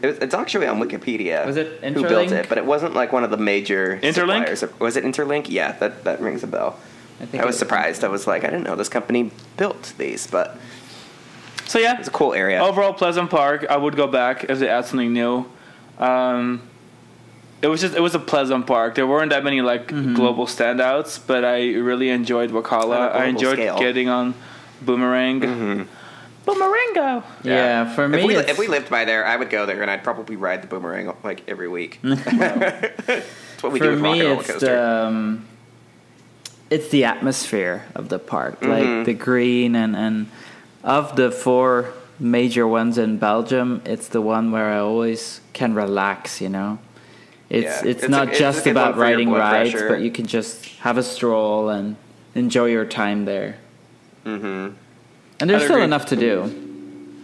[0.00, 1.44] It was, it's actually on Wikipedia.
[1.46, 2.48] Was it who built it?
[2.48, 4.48] But it wasn't like one of the major Interlink?
[4.56, 4.64] suppliers.
[4.80, 5.46] Was it Interlink?
[5.48, 6.78] Yeah, that that rings a bell.
[7.20, 8.02] I think I was it- surprised.
[8.04, 10.56] I was like, I didn't know this company built these, but
[11.66, 12.62] So yeah, it's a cool area.
[12.62, 13.66] overall pleasant park.
[13.70, 15.46] I would go back if they add something new.
[15.98, 16.62] Um,
[17.62, 18.94] it was just it was a pleasant park.
[18.96, 23.12] There weren't that many like global standouts, but I really enjoyed Wakala.
[23.12, 23.78] I enjoyed scale.
[23.78, 24.34] getting on
[24.82, 25.40] Boomerang.
[26.44, 27.22] Boomerango.
[27.44, 29.88] Yeah, for me, if we, if we lived by there, I would go there, and
[29.90, 32.00] I'd probably ride the boomerang like every week.
[32.02, 34.66] That's what we do for with me, Rocket Roller it's Coaster.
[34.66, 35.48] the um,
[36.68, 38.70] it's the atmosphere of the park, Mm-hmm.
[38.98, 40.26] like the green and and
[40.84, 46.40] of the four major ones in Belgium, it's the one where I always can relax.
[46.40, 46.78] You know,
[47.48, 49.88] it's Yeah, it's, it's not a just good one about riding rides, pressure.
[49.88, 51.96] but you can just have a stroll and
[52.34, 53.56] enjoy your time there.
[54.24, 54.74] mm-hmm.
[55.40, 55.84] And there's I'd still agree.
[55.84, 56.68] enough to do.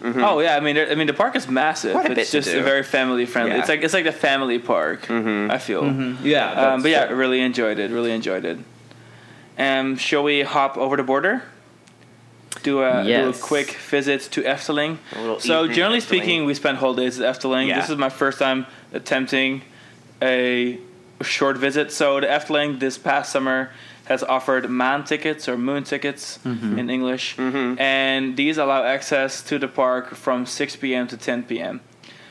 [0.03, 1.93] Oh yeah, I mean, I mean the park is massive.
[1.93, 2.63] Quite a bit it's to just do.
[2.63, 3.53] very family friendly.
[3.53, 3.59] Yeah.
[3.61, 5.11] It's like it's like the family park.
[5.11, 5.85] I feel.
[6.23, 7.91] Yeah, Um, but yeah, I really enjoyed it.
[7.91, 8.59] Really enjoyed it.
[9.59, 11.43] Um, shall we hop over the border?
[12.63, 14.99] Do a, do a quick visit to Efteling.
[15.41, 16.03] So generally Efteling.
[16.03, 17.69] speaking, we spend whole days at Efteling.
[17.69, 17.81] Yeah.
[17.81, 19.63] This is my first time attempting
[20.23, 20.79] a
[21.23, 21.93] short visit.
[21.93, 23.71] So the Efteling this past summer
[24.07, 27.37] has offered man tickets or moon tickets in English,
[27.79, 31.07] and these allow access to the park from 6 p.m.
[31.09, 31.81] to 10 p.m.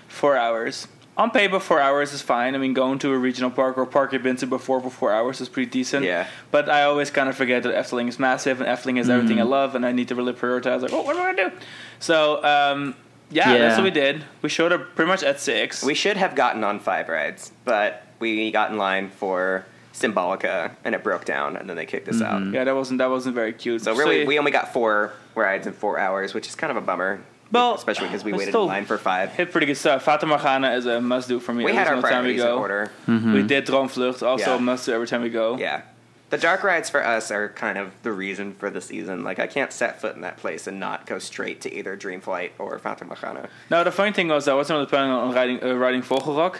[0.07, 0.87] Four hours.
[1.17, 2.53] On paper, four hours is fine.
[2.53, 5.11] I mean, going to a regional park or park you've been to before for four
[5.11, 6.05] hours is pretty decent.
[6.05, 6.27] Yeah.
[6.51, 9.43] But I always kind of forget that Efteling is massive and Efteling is everything I
[9.43, 10.81] love, and I need to really prioritize.
[10.81, 11.55] Like, oh, what am I gonna do?
[11.99, 12.95] So, um,
[13.31, 13.57] yeah, Yeah.
[13.59, 14.25] that's what we did.
[14.43, 15.83] We showed up pretty much at six.
[15.83, 20.93] We should have gotten on five rides, but we got in line for Symbolica, and
[20.93, 22.53] it broke down, and then they kicked us out.
[22.53, 23.81] yeah, that wasn't that wasn't very cute.
[23.81, 26.81] So really, we only got four rides in four hours, which is kind of a
[26.81, 27.19] bummer.
[27.51, 29.31] Well, especially because we waited in line for five.
[29.31, 30.03] hit pretty good stuff.
[30.03, 31.63] Fata Morgana is a must do for me.
[31.63, 32.57] We every had our single time we priorities in go.
[32.57, 32.91] order.
[33.35, 34.55] We did Droomvlucht, also Yeah.
[34.57, 35.57] a must do every time we go.
[35.57, 35.81] Yeah.
[36.29, 39.23] The dark rides for us are kind of the reason for the season.
[39.23, 42.49] Like, I can't set foot in that place and not go straight to either Dreamflight
[42.59, 43.47] or Fata Morgana.
[43.71, 46.55] Now the funny thing was I wasn't really planning on riding uh, riding Vogelrok,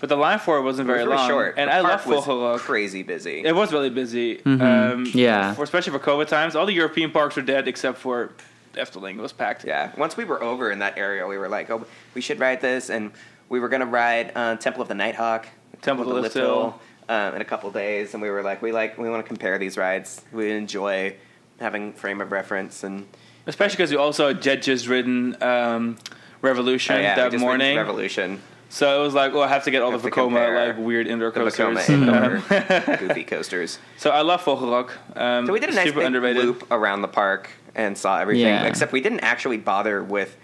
[0.00, 1.54] but the line for it wasn't It very was really long, short.
[1.56, 2.58] and The I park love was Vogelrok.
[2.58, 3.44] Crazy busy.
[3.44, 4.44] It was really busy.
[4.44, 5.54] Um, Yeah.
[5.54, 6.56] for, especially for COVID times.
[6.56, 8.30] All the European parks were dead except for
[8.74, 9.18] Efteling.
[9.18, 9.64] It was packed.
[9.64, 9.92] Yeah.
[9.96, 12.90] Once we were over in that area, we were like, oh, we should ride this,
[12.90, 13.12] and
[13.48, 15.48] we were gonna ride uh, Temple of the Nighthawk,
[15.80, 16.80] Temple to the Lift Hill.
[17.08, 19.58] Um, in a couple days, and we were like, we like we want to compare
[19.58, 20.22] these rides.
[20.32, 21.16] We enjoy
[21.58, 23.06] having frame of reference and
[23.46, 25.96] Especially because we also had just ridden um,
[26.42, 27.76] Revolution oh, yeah, that morning.
[27.76, 30.78] Revolution, So it was like, well, I have to get all the Have Vekoma like
[30.78, 31.86] weird indoor coasters.
[32.98, 33.78] Goofy coasters.
[33.96, 34.90] so I love Vogelrok.
[35.16, 38.64] Um, So we did a nice big loop around the park and saw everything, Yeah.
[38.64, 40.36] except we didn't actually bother with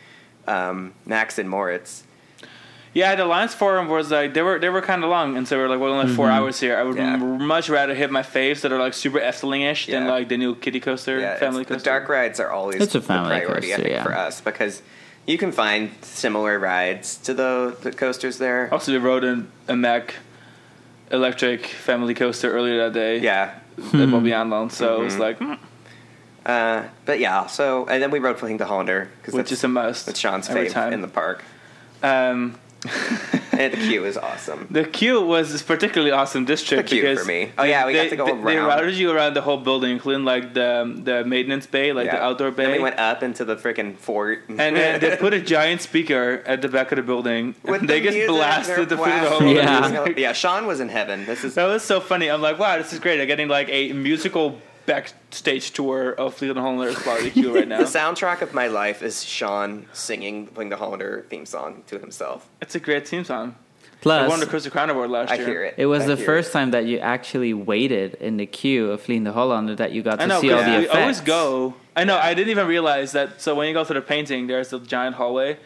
[0.47, 2.05] um, Max and Moritz.
[2.95, 5.57] Yeah, the Lions Forum was like they were they were kind of long, and so
[5.59, 6.77] we are like, well, only 4 hours here.
[6.77, 7.23] I would Mm-hmm.
[7.23, 7.35] Yeah.
[7.37, 10.55] m- much rather hit my faves that are like super Efteling-ish than like the new
[10.55, 13.75] Kitty Coaster, Yeah, family it's- the dark rides are always It's a the family priority,
[13.75, 14.03] I think, yeah.
[14.03, 14.83] for us because
[15.27, 18.71] you can find similar rides to the, the coasters there.
[18.73, 20.15] Also, we rode in a Mack
[21.11, 23.19] electric family coaster earlier that day.
[23.21, 24.73] Yeah, at Bobbejaanland.
[24.73, 25.19] So it was Mhm.
[25.19, 25.55] like, hmm,
[26.49, 27.47] uh, but yeah.
[27.47, 30.07] So and then we rode Vliegende Hollander because which is a must.
[30.07, 30.93] that's Sean's every fave time.
[30.95, 31.45] in the park,
[32.03, 32.59] um,
[33.53, 34.67] and the queue is awesome.
[34.71, 37.51] the queue was particularly awesome this trip The queue because for me.
[37.59, 38.45] Oh, yeah, we they, got to go they, around.
[38.45, 42.23] They routed you around the whole building, including like the the maintenance bay, like the
[42.23, 42.65] outdoor bay.
[42.65, 46.43] Then we went up into the freaking fort, and then they put a giant speaker
[46.47, 49.23] at the back of the building, With and they just blasted they're the food of
[49.23, 50.09] the whole Yeah.
[50.17, 50.33] yeah.
[50.33, 51.27] Sean was in heaven.
[51.27, 52.31] This is That was so funny.
[52.31, 53.21] I'm like, wow, this is great.
[53.21, 54.63] I'm getting like a musical
[54.93, 57.79] backstage tour of Vliegende Hollander's barbecue right now.
[57.79, 62.49] the soundtrack of my life is Sean singing Vliegende Hollander theme song to himself.
[62.61, 63.55] It's a great theme song.
[64.01, 65.47] Plus, I Plus, won the Crystal Crown Award last I year.
[65.47, 65.75] hear it.
[65.77, 66.53] it was I the first it.
[66.53, 70.23] time that you actually waited in the queue of Vliegende Hollander that you got I
[70.23, 70.99] to know, see all because the we effects.
[71.01, 71.75] always go.
[71.97, 73.41] I know, I didn't even realize that.
[73.43, 75.59] So when you go through the painting, there's the giant hallway.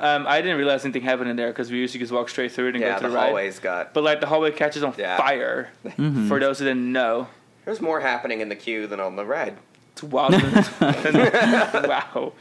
[0.00, 2.68] Um, I didn't realize anything happened in there because we usually just walk straight through
[2.68, 3.24] it and Yeah, go to the the, ride.
[3.26, 3.92] hallways got.
[3.94, 5.16] But like the hallway catches on Yeah.
[5.16, 5.70] fire.
[5.84, 6.28] Mm-hmm.
[6.28, 7.28] For those who didn't know,
[7.64, 9.56] There's more happening in the queue than on the ride.
[9.92, 10.34] it's wild.
[10.80, 12.32] wow,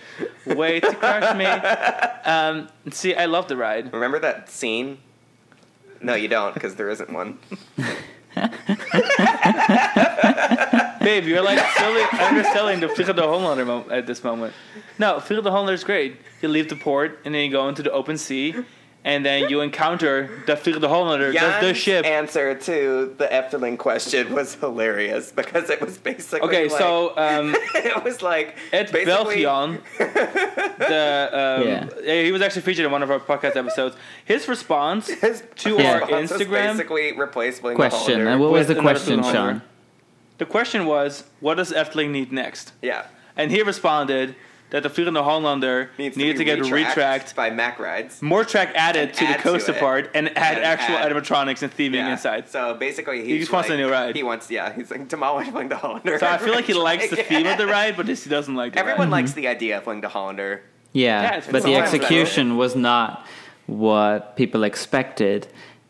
[0.46, 1.46] way to crush me.
[1.46, 3.94] Um, see, I love the ride.
[3.94, 4.98] Remember that scene?
[6.02, 7.40] No, you don't, because there isn't one.
[11.00, 14.54] Babe, you're like silly, underselling the Vliegende Hollander mo- at this moment.
[14.98, 16.18] No, Vliegende Hollander is great.
[16.42, 18.56] You leave the port and then you go into the open sea,
[19.06, 22.06] and then you encounter the Vliegende Hollander, the, the ship.
[22.06, 27.54] answer to the Efteling question was hilarious because it was basically Okay, like, so um,
[27.76, 31.30] it was like Ed basically- Belgian, the
[31.62, 31.90] um, Yeah.
[32.04, 33.96] yeah, he was actually featured in one of our podcast episodes.
[34.26, 35.94] His response His to Yeah.
[35.94, 38.28] our response was Instagram basically replace Fling the question.
[38.28, 39.62] And what was the question, Vliegende Sean?
[40.38, 42.74] The question was, what does Efteling need next?
[42.82, 43.06] Yeah,
[43.38, 44.36] And he responded
[44.74, 48.24] that the Vliegende Hollander needs needed to, to, get retracked retracked, by Mack rides.
[48.24, 49.80] more track added And to the add to coaster it.
[49.80, 52.12] part, and add And actual add- animatronics and theming Yeah.
[52.14, 52.50] inside.
[52.50, 54.16] So basically, he just wants a new ride.
[54.16, 56.18] He wants, yeah, he's like demolish Vliegende Hollander.
[56.18, 58.56] So I feel like he likes the theme of the ride, but this he doesn't
[58.56, 59.18] like the Everyone ride.
[59.18, 59.42] likes mm-hmm.
[59.42, 60.64] the idea of Vliegende Hollander.
[60.92, 63.28] Yeah, Yeah, but the execution was not
[63.68, 65.48] what people expected,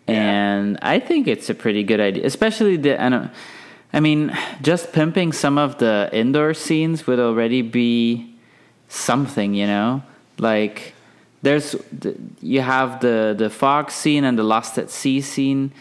[0.09, 0.15] Yeah.
[0.15, 2.25] and I think it's a pretty good idea.
[2.25, 3.31] Especially the, I don't,
[3.93, 8.32] I mean, just pimping some of the indoor scenes would already be
[8.93, 10.03] something, you know.
[10.37, 10.93] Like
[11.41, 11.75] there's,
[12.41, 15.71] you have the the fog scene and the Lost at Sea scene.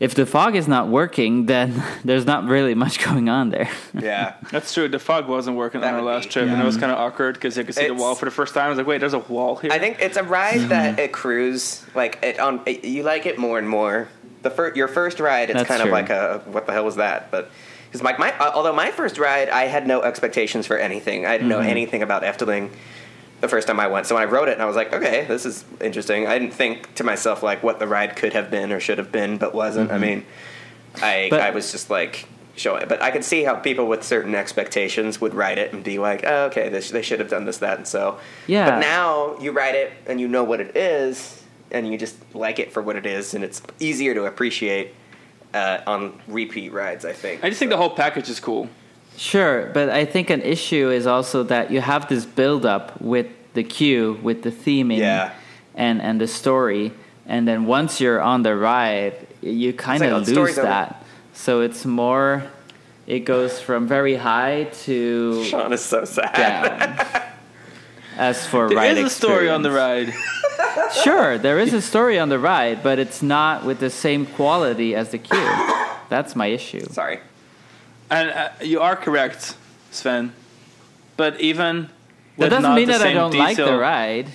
[0.00, 3.70] If the fog is not working, then there's not really much going on there.
[3.94, 4.34] Yeah.
[4.50, 4.88] That's true.
[4.88, 6.98] The fog wasn't working That on our last be- trip, and it was kind of
[6.98, 8.66] awkward because you could see the wall for the first time.
[8.66, 11.00] I was like, "Wait, there's a wall here." I think it's a ride that mm-hmm.
[11.00, 12.60] it cruise like it on.
[12.66, 14.08] It, you like it more and more.
[14.42, 16.96] The fir- your first ride, it's That's kind of like a what the hell was
[16.96, 17.30] that?
[17.30, 17.50] But
[17.94, 21.26] because my, my uh, although my first ride, I had no expectations for anything.
[21.26, 22.70] I didn't know anything about Efteling
[23.40, 24.06] the first time I went.
[24.06, 26.26] So when I rode it, and I was like, okay, this is interesting.
[26.26, 29.12] I didn't think to myself like what the ride could have been or should have
[29.12, 29.92] been, but wasn't.
[29.92, 30.26] I mean,
[31.00, 32.26] I But- I was just like.
[32.56, 35.98] Showing, but I could see how people with certain expectations would write it and be
[35.98, 38.70] like, oh, "Okay, this, they should have done this, that, and so." Yeah.
[38.70, 41.42] But now you write it and you know what it is,
[41.72, 44.94] and you just like it for what it is, and it's easier to appreciate
[45.54, 47.04] uh, on repeat rides.
[47.04, 47.42] I think.
[47.44, 48.68] I just think the whole package is cool.
[49.16, 53.26] Sure, but I think an issue is also that you have this build up with
[53.54, 55.30] the queue, with the theming, Yeah.
[55.76, 56.92] and and the story,
[57.26, 60.68] and then once you're on the ride, you kind of oh, the story's lose over.
[60.68, 61.04] that.
[61.32, 62.42] So it's more,
[63.06, 66.34] it goes from very high to Sean is so sad.
[66.34, 67.22] down.
[68.18, 70.12] As for There ride is a story on the ride.
[71.02, 74.94] Sure, there is a story on the ride, but it's not with the same quality
[74.94, 75.50] as the queue.
[76.08, 76.80] That's my issue.
[76.90, 77.20] Sorry.
[78.10, 79.56] And uh, you are correct,
[79.90, 80.32] Sven.
[81.16, 81.90] But even That
[82.36, 84.26] with doesn't not mean the that I don't like the ride.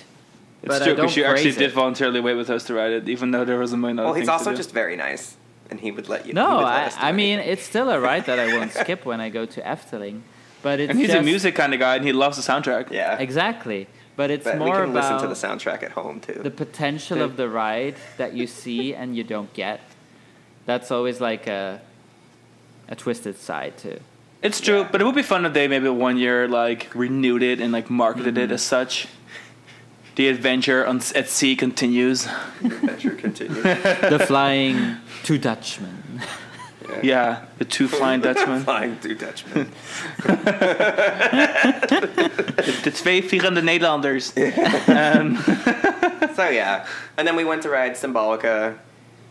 [0.62, 2.92] It's but true because don't you actually praise did voluntarily wait with us to ride
[2.92, 4.56] it, even though there was a million other Well, he's things also to do.
[4.58, 5.36] just very nice,
[5.70, 6.28] and he would let you.
[6.28, 9.20] he No, let I, I mean it's still a ride that I won't skip when
[9.22, 10.20] I go to Efteling,
[10.62, 12.90] but it's and he's just, a music kind of guy, and he loves the soundtrack.
[12.90, 13.16] yeah.
[13.18, 13.86] exactly.
[14.16, 16.40] But it's But we more can listen about to the soundtrack at home too.
[16.42, 19.80] the potential of the ride that you see and you don't get.
[20.66, 21.80] That's always like a
[22.88, 23.98] a twisted side too.
[24.42, 24.88] It's true, Yeah.
[24.90, 27.88] but it would be fun if they maybe one year like renewed it and like
[27.90, 28.50] marketed Mm-hmm.
[28.50, 29.06] it as such.
[30.16, 32.26] The adventure on, at sea continues.
[32.60, 33.62] The adventure continues.
[34.10, 36.20] The flying two Dutchmen.
[37.02, 38.62] Yeah, the two flying Dutchmen.
[38.64, 39.70] Flying through Dutchman.
[42.56, 44.32] de, de twee vliegende Nederlanders.
[44.90, 45.36] Um,
[46.34, 46.86] so yeah,
[47.16, 48.76] and then we went to ride Symbolica,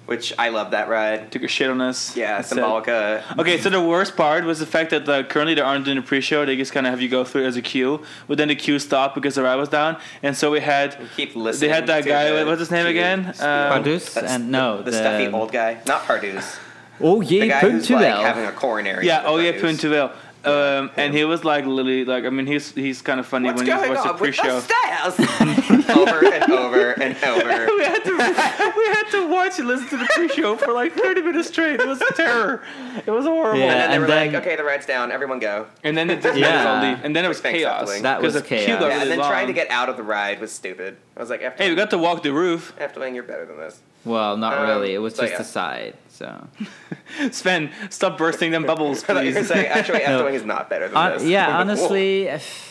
[0.05, 1.31] which I love that ride.
[1.31, 2.15] took a shit on us.
[2.15, 3.21] Yeah, Said- Symbolica.
[3.37, 6.01] Okay, so the worst part was the fact that like, currently they aren't doing a
[6.01, 6.45] pre-show.
[6.45, 8.55] They just kind of have you go through it as a queue, but then the
[8.55, 12.05] queue stopped because the ride was down, and so we had Keep they had that
[12.05, 12.31] guy.
[12.31, 13.25] the What's his name queue again?
[13.39, 16.57] Um, Pardoes and no, the, the, stuffy old guy, not Pardoes.
[17.01, 19.05] Oh The yeah, guy who's like having a coronary.
[19.05, 19.79] Yeah, oh yeah, Pardoes.
[19.81, 20.11] Puntuel.
[20.41, 23.57] Um, and he was like literally like I mean he's he's kind of funny What's
[23.57, 24.61] when he going watched the pre-show.
[24.61, 25.89] the stairs?
[25.97, 27.67] over and over and over.
[27.75, 31.23] we had to we had to watch and listen to the pre-show for like 30
[31.23, 31.81] minutes straight.
[31.81, 32.63] It was terror.
[33.05, 33.59] It was horrible.
[33.59, 33.65] Yeah.
[33.65, 35.11] and then they and were then- like, "Okay, the ride's down.
[35.11, 36.63] Everyone go." And then it just Yeah.
[36.63, 36.73] yeah.
[36.93, 37.99] only, and then it was Thanks, chaos.
[37.99, 38.67] That was the queue chaos.
[38.81, 39.29] Yeah, really and then long.
[39.29, 40.95] trying to get out of the ride was stupid.
[41.17, 42.73] I was like, "Efteling, Hey, we got to walk the roof.
[42.79, 44.93] Efteling, you're better than this." Well, not Um, really.
[44.93, 45.41] It was so just yeah.
[45.41, 45.93] a side.
[46.09, 46.47] So
[47.31, 49.47] Sven, stop bursting them bubbles, I you were please.
[49.47, 50.23] saying actually No.
[50.23, 51.23] Efteling is not better than Hon- this.
[51.25, 52.67] yeah, honestly, if-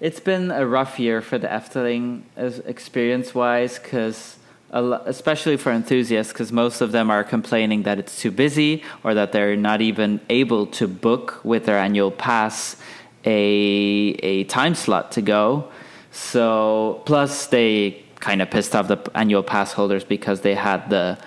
[0.00, 2.22] it's been a rough year for the Efteling
[2.66, 4.36] experience-wise, because
[4.72, 9.30] especially for enthusiasts, because most of them are complaining that it's too busy or that
[9.32, 12.76] they're not even able to book with their annual pass
[13.24, 15.68] a a time slot to go.
[16.10, 21.18] So plus they kind of pissed off the annual pass holders because they had the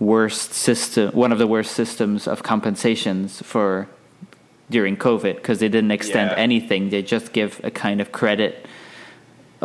[0.00, 3.86] worst system, one of the worst systems of compensations for
[4.68, 6.46] during COVID because they didn't extend Yeah.
[6.46, 6.90] anything.
[6.90, 8.66] They just give a kind of credit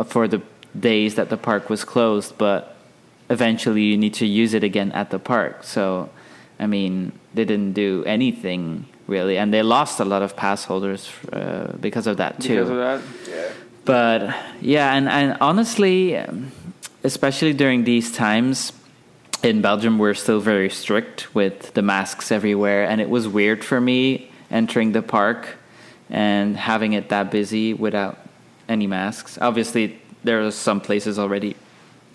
[0.06, 0.40] for the
[0.78, 2.60] days that the park was closed, but
[3.28, 5.64] eventually you need to use it again at the park.
[5.64, 6.08] So,
[6.60, 11.10] I mean, they didn't do anything really, and they lost a lot of pass holders
[11.32, 12.60] uh, because of that too.
[12.64, 13.00] Because of that.
[13.28, 13.48] Yeah.
[13.84, 14.20] But
[14.60, 16.52] yeah, and, and honestly, um,
[17.04, 18.72] especially during these times
[19.42, 22.84] in Belgium, we're still very strict with the masks everywhere.
[22.84, 25.56] And it was weird for me entering the park
[26.10, 28.18] and having it that busy without
[28.68, 29.38] any masks.
[29.40, 31.56] Obviously, there are some places already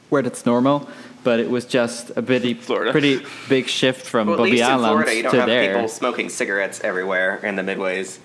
[0.10, 0.88] where that's normal.
[1.24, 2.92] But it was just a pretty, Florida.
[2.92, 5.74] pretty big shift from Well, Bobbejaanland Florida, you don't to have there.
[5.74, 8.20] people smoking cigarettes everywhere in the midways.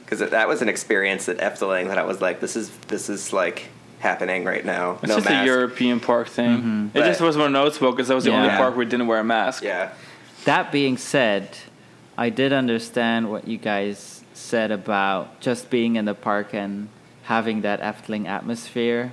[0.00, 3.34] Because that was an experience at Efteling that I was like, "This is this is
[3.34, 3.68] like
[4.00, 5.42] happening right now." It's no just mask.
[5.42, 6.58] a European park thing.
[6.58, 6.96] Mm-hmm.
[6.98, 9.20] It just was more noticeable because that was the only park where we didn't wear
[9.20, 9.62] a mask.
[9.62, 9.90] Yeah.
[10.44, 11.56] That being said,
[12.16, 16.88] I did understand what you guys said about just being in the park and
[17.24, 19.12] having that Efteling atmosphere.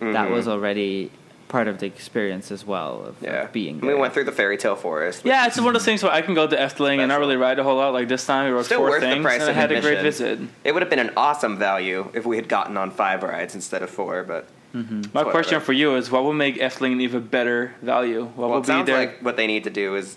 [0.00, 0.32] That Mhm.
[0.32, 1.10] was already
[1.52, 3.46] part of the experience as well of, of Yeah.
[3.52, 3.94] being there.
[3.94, 5.20] we went through the fairy tale forest.
[5.22, 7.36] Yeah, it's one of those things where I can go to Efteling and not really
[7.36, 7.92] ride a whole lot.
[7.92, 9.70] Like this time, we rode Still four worth the things, price and I of had
[9.70, 10.40] a great visit.
[10.64, 13.82] It would have been an awesome value if we had gotten on five rides instead
[13.82, 14.80] of four, but My
[15.12, 15.30] Whatever.
[15.30, 18.24] question for you is, what will make Efteling an even better value?
[18.24, 18.96] What well, will it be sounds there?
[18.96, 20.16] like what they need to do is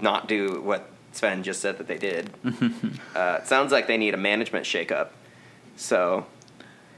[0.00, 2.30] not do what Sven just said that they did.
[3.16, 5.08] uh, it sounds like they need a management shakeup.
[5.76, 6.26] So,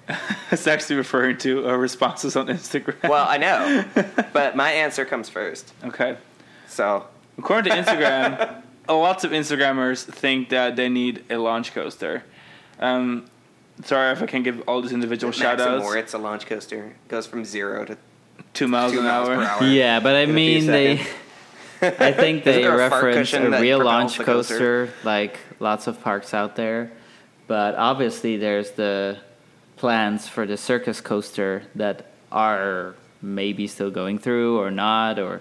[0.51, 3.09] it's actually referring to uh, responses on Instagram.
[3.09, 3.85] well, I know,
[4.33, 5.73] but my answer comes first.
[5.85, 6.17] okay.
[6.69, 7.07] So,
[7.39, 12.25] According to Instagram, lots of Instagrammers think that they need a launch coaster.
[12.81, 13.27] Um,
[13.85, 15.83] sorry if I can't give all these individual shout Maxim outs.
[15.85, 17.97] Moritz, a launch coaster, goes from zero to
[18.55, 19.37] Two miles two an miles hour.
[19.37, 19.65] per hour.
[19.65, 21.07] Yeah, but I in a few mean they.
[21.83, 24.87] I think they there a reference a real launch coaster?
[24.87, 26.91] coaster, like lots of parks out there.
[27.47, 29.19] But obviously, there's the
[29.77, 35.41] plans for the circus coaster that are maybe still going through or not, or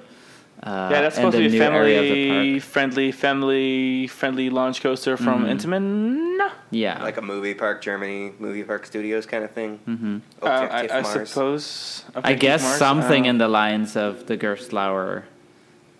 [0.63, 5.45] uh, Yeah, that's supposed to be a the family friendly, family friendly launch coaster from
[5.45, 5.51] Mhm.
[5.51, 6.49] Intamin.
[6.71, 9.79] Yeah, like a movie park Germany, movie park studios kind of thing.
[9.85, 11.29] hmm Uh, I, I Mars.
[11.29, 12.03] suppose.
[12.23, 15.23] I guess Mars, something uh, in the lines of the Gerstlauer,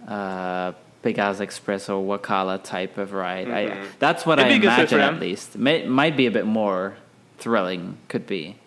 [0.07, 0.73] uh,
[1.03, 3.49] Pegasus Express or Wakala type of ride.
[3.49, 3.86] I, Mhm.
[3.99, 5.57] that's what It'd I be a good fit for imagine, at least.
[5.57, 6.95] May, might be a bit more
[7.38, 7.97] thrilling.
[8.07, 8.57] Could be.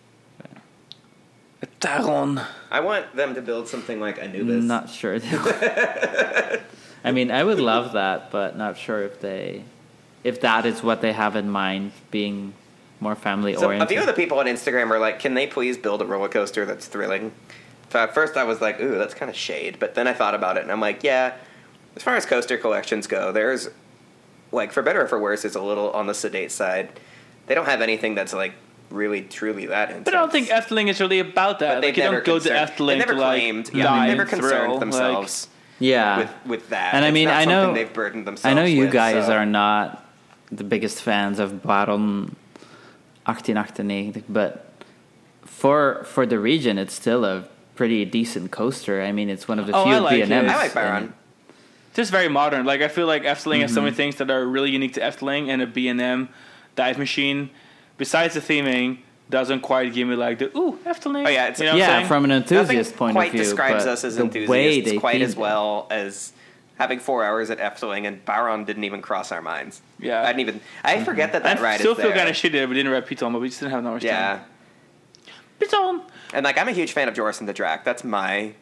[1.80, 2.44] Taron.
[2.70, 4.64] I want them to build something like Anubis.
[4.64, 5.18] Not sure.
[7.04, 9.62] I mean, I would love that, but not sure if they,
[10.24, 12.52] if that is what they have in mind, being
[13.00, 13.60] more family oriented.
[13.60, 13.88] So a oriented.
[13.88, 16.64] few of the people on Instagram are like, "Can they please build a roller coaster
[16.64, 17.32] that's thrilling?"
[17.90, 20.34] So at first I was like, "Ooh, that's kind of shade," but then I thought
[20.34, 21.34] about it and I'm like, "Yeah."
[21.96, 23.70] As far as coaster collections go, there's
[24.52, 26.90] like for better or for worse, it's a little on the sedate side.
[27.48, 28.52] They don't have anything that's like
[28.90, 30.04] really truly that intense.
[30.04, 31.74] But I don't think Efteling is really about that.
[31.76, 33.70] But they've Like you never don't go to concerned- Efteling They never to like claimed.
[33.74, 34.78] Yeah, they've never and concerned thrill.
[34.78, 35.48] themselves
[35.80, 36.18] Yeah.
[36.18, 36.94] with with that.
[36.94, 38.46] And I mean, not I know- they've burdened themselves.
[38.46, 40.04] I know you with, guys so- are not
[40.50, 42.34] the biggest fans of Baron
[43.26, 44.64] 1898, but
[45.44, 47.44] for for the region, it's still a
[47.74, 49.02] pretty decent coaster.
[49.02, 50.30] I mean, it's one of the Oh, few I like B&Ms.
[50.30, 50.48] it.
[50.50, 51.12] I like in- Byron.
[51.94, 52.64] just very modern.
[52.64, 53.84] Like I feel like Efteling has so Mm-hmm.
[53.84, 56.28] many things that are really unique to Efteling, and a B and M
[56.78, 57.50] dive machine,
[57.98, 58.98] besides the theming,
[59.28, 61.26] doesn't quite give me like the ooh Efteling.
[61.26, 63.44] Oh, yeah, it's- you know yeah, from an enthusiast Nothing point quite of view, It
[63.44, 65.40] quite describes but us as the way enthusiasts quite as themed it.
[65.40, 66.32] well as
[66.78, 69.82] having four hours at Efteling, and Baron didn't even cross our minds.
[69.98, 70.22] Yeah.
[70.22, 70.60] I didn't even.
[70.84, 72.92] I forget that that I ride still is feel kind of shitty that we didn't
[72.92, 74.44] ride Python, but we just didn't have that much Yeah, time.
[75.58, 76.02] Python.
[76.32, 77.84] and like I'm a huge fan of Joris and the Drac.
[77.84, 78.52] That's my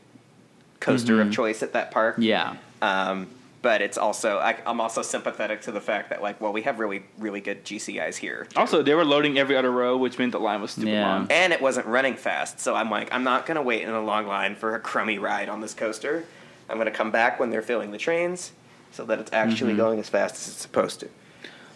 [0.80, 2.14] coaster of choice at that park.
[2.14, 2.22] Mm-hmm.
[2.22, 2.56] Yeah.
[2.82, 3.28] Um,
[3.66, 6.78] but it's also I, I'm also sympathetic to the fact that like well we have
[6.78, 8.46] really really good GCIs here.
[8.54, 11.04] Also, they were loading every other row, which meant the line was stupid Yeah.
[11.14, 11.26] long.
[11.30, 12.60] and it wasn't running fast.
[12.60, 15.48] So I'm like, I'm not gonna wait in a long line for a crummy ride
[15.48, 16.24] on this coaster.
[16.70, 18.52] I'm gonna come back when they're filling the trains,
[18.92, 19.80] so that it's actually Mm-hmm.
[19.80, 21.08] going as fast as it's supposed to.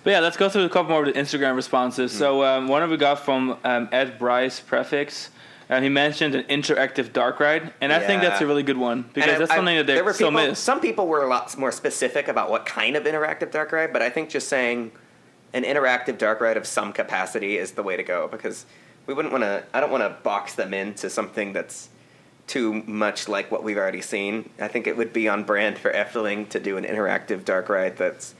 [0.05, 2.13] But yeah, let's go through a couple more of the Instagram responses.
[2.13, 5.31] So um, one of we got from um, Ed Bryce Prefix.
[5.71, 8.31] Uh, he mentioned an interactive dark ride, and I think Yeah.
[8.31, 10.13] that's a really good one because And I- that's I- something that they there were
[10.13, 10.59] still people, miss.
[10.59, 14.03] Some people were a lot more specific about what kind of interactive dark ride, but
[14.03, 14.91] I think just saying
[15.53, 18.67] an interactive dark ride of some capacity is the way to go because
[19.07, 19.63] we wouldn't want to.
[19.73, 21.89] I don't want to box them into something that's
[22.49, 24.51] too much like what we've already seen.
[24.61, 27.97] I think it would be on brand for Efteling to do an interactive dark ride
[27.97, 28.35] that's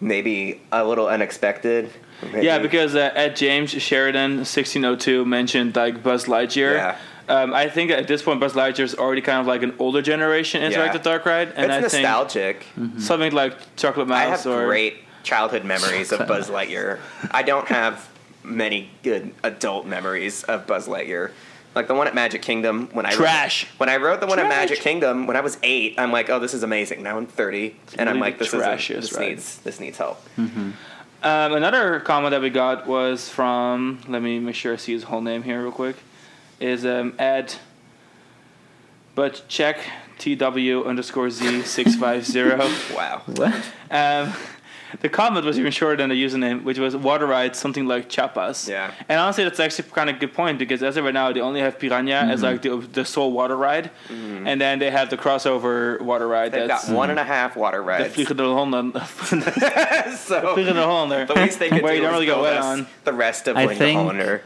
[0.00, 1.90] maybe a little unexpected.
[2.22, 6.74] Maybe- Yeah, because uh, Ed James Sheridan, 1602, mentioned like Buzz Lightyear.
[6.74, 6.96] Yeah.
[7.26, 10.02] Um, I think at this point, Buzz Lightyear is already kind of like an older
[10.02, 11.02] generation interactive Yeah.
[11.02, 12.66] dark ride, and it's I nostalgic.
[12.76, 14.18] think something like Chocolate Mouse.
[14.18, 16.98] I have or great childhood memories of Buzz Lightyear.
[17.30, 18.08] I don't have
[18.42, 21.30] many good adult memories of Buzz Lightyear.
[21.74, 23.66] Like the one at Magic Kingdom when I Trash.
[23.78, 26.38] when I rode the one at Magic Kingdom when I was eight, I'm like, oh,
[26.38, 27.02] this is amazing.
[27.02, 29.28] Now I'm 30, and I'm like, this is this ride.
[29.30, 30.22] needs this needs help.
[31.24, 33.98] Um, another comment that we got was from.
[34.06, 35.96] Let me make sure I see his whole name here real quick.
[36.60, 37.54] Is um, Ed,
[39.14, 39.78] but check
[40.18, 42.70] TW underscore Z six five zero.
[42.94, 43.22] Wow.
[43.24, 43.54] What?
[43.90, 44.34] Um,
[45.00, 48.68] the comment was even shorter than the username, which was water ride something like Chiapas.
[48.68, 48.92] Yeah.
[49.08, 51.40] And honestly, that's actually kind of a good point because as of right now, they
[51.40, 52.44] only have Piranha as Mm-hmm.
[52.44, 56.52] like the, the sole water ride, and then they have the crossover water ride.
[56.52, 58.14] They've that's got one and a half water rides.
[58.14, 58.30] the rides.
[58.30, 59.00] Vliegende Hollander.
[60.16, 61.26] so Vliegende Hollander.
[61.26, 62.86] the least they could where do you don't is really get build wet on.
[63.04, 64.42] the rest of I Wing think- Hollander.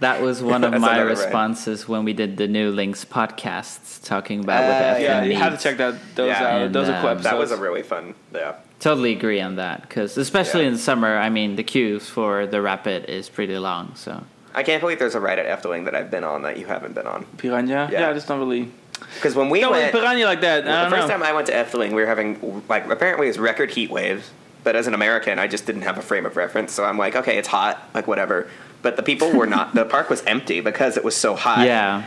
[0.00, 1.10] That was one of my another ride.
[1.18, 5.22] responses when we did the New Links podcasts talking about what Uh, the yeah, Yeah,
[5.22, 5.40] you needs.
[5.40, 6.44] have to check that those Yeah.
[6.46, 6.62] out.
[6.62, 7.24] And, those are cool um, episodes.
[7.24, 8.14] That was a really fun.
[8.34, 8.52] Yeah.
[8.80, 10.68] Totally agree on that because especially Yeah.
[10.68, 13.92] in the summer, I mean, the queues for the rapid is pretty long.
[13.94, 14.22] So
[14.54, 16.94] I can't believe there's a ride at Efteling that I've been on that you haven't
[16.94, 17.26] been on.
[17.36, 17.88] Piranha.
[17.92, 18.00] Yeah.
[18.00, 18.70] Yeah, just not really.
[19.14, 20.64] Because when we No, went, Piranha like that.
[20.64, 21.14] Well, I the don't first know.
[21.14, 24.30] time I went to Efteling, we were having like apparently it was record heat waves.
[24.62, 27.16] But as an American, I just didn't have a frame of reference, so I'm like,
[27.16, 28.48] okay, it's hot, like whatever.
[28.82, 29.74] But the people were not.
[29.74, 31.66] the park was empty because it was so hot.
[31.66, 32.04] yeah,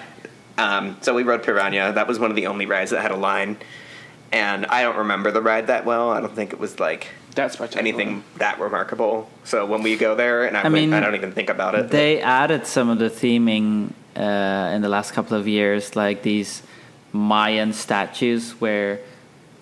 [0.58, 1.93] Um, so we rode Piranha.
[1.93, 3.58] That was one of the only rides that had a line.
[4.32, 6.10] And I don't remember the ride that well.
[6.12, 7.80] I don't think it was like That's spectacular.
[7.88, 9.30] anything that remarkable.
[9.43, 11.76] So when we go there, and I, I went- mean, I don't even think about
[11.76, 11.89] it.
[11.89, 16.64] they added some of the theming uh, in the last couple of years, like these
[17.12, 18.99] Mayan statues where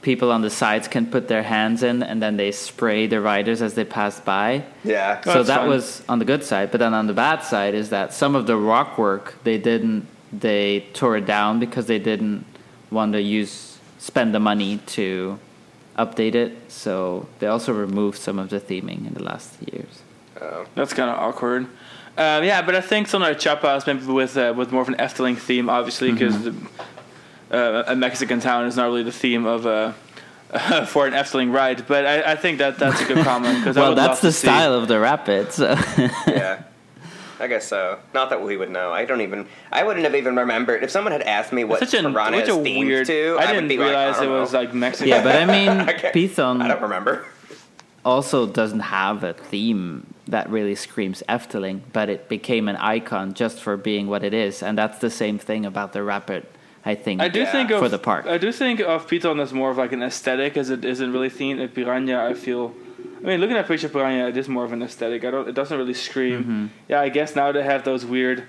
[0.02, 3.62] people on the sides can put their hands in and then they spray the riders
[3.62, 4.64] as they pass by.
[4.84, 5.22] yeah.
[5.26, 5.70] Oh, so that fun.
[5.70, 8.48] was on the good side, but then on the bad side is that some of
[8.48, 12.46] the rock work they didn't they tore it down because they didn't
[12.90, 15.38] want to use spend the money to
[15.98, 16.72] update it.
[16.72, 20.02] So they also removed some of the theming in the last years.
[20.40, 21.68] Uh, That's kind of awkward.
[22.18, 24.96] Um, yeah, but I think something like Chiapas, maybe with uh, with more of an
[24.96, 26.50] Efteling theme, obviously, because
[27.52, 29.92] uh, a Mexican town is not really the theme of uh,
[30.86, 31.86] for an Efteling ride.
[31.88, 34.88] But I, I think that that's a good comment because well, that's the style of
[34.88, 35.52] the rapid.
[35.52, 35.72] So.
[36.28, 36.64] yeah.
[37.40, 37.98] I guess so.
[38.14, 38.92] Not that we would know.
[38.92, 39.48] I don't even.
[39.72, 42.50] I wouldn't have even remembered if someone had asked me what Such a, Piranha such
[42.50, 43.08] is themed weird.
[43.08, 43.38] to.
[43.40, 45.08] I would didn't be realize like, I it don't was like Mexican.
[45.10, 47.26] yeah, but I mean, I can't- Python I don't remember.
[48.06, 53.60] also doesn't have a theme that really screams Efteling, but it became an icon just
[53.60, 56.46] for being what it is, and that's the same thing about the rapid.
[56.84, 57.52] I think I do Yeah.
[57.52, 58.26] think of for the park.
[58.28, 61.30] I do think of Python as more of like an aesthetic, as it isn't really
[61.30, 61.64] themed.
[61.64, 62.74] At Piranha, I feel.
[63.24, 65.24] I mean, looking at picture Piranha, it is more of an aesthetic.
[65.24, 65.48] I don't.
[65.48, 66.40] It doesn't really scream.
[66.42, 66.66] Mm-hmm.
[66.90, 68.44] Yeah, I guess now they have those weird,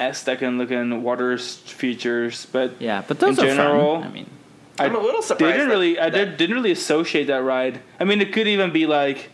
[0.00, 4.08] Aztecan looking water features, but yeah, but those in are general, fun.
[4.10, 4.30] I mean,
[4.78, 5.98] I I'm a little surprised didn't that- really.
[5.98, 7.80] I that- did, didn't really associate that ride.
[8.00, 9.30] I mean, it could even be like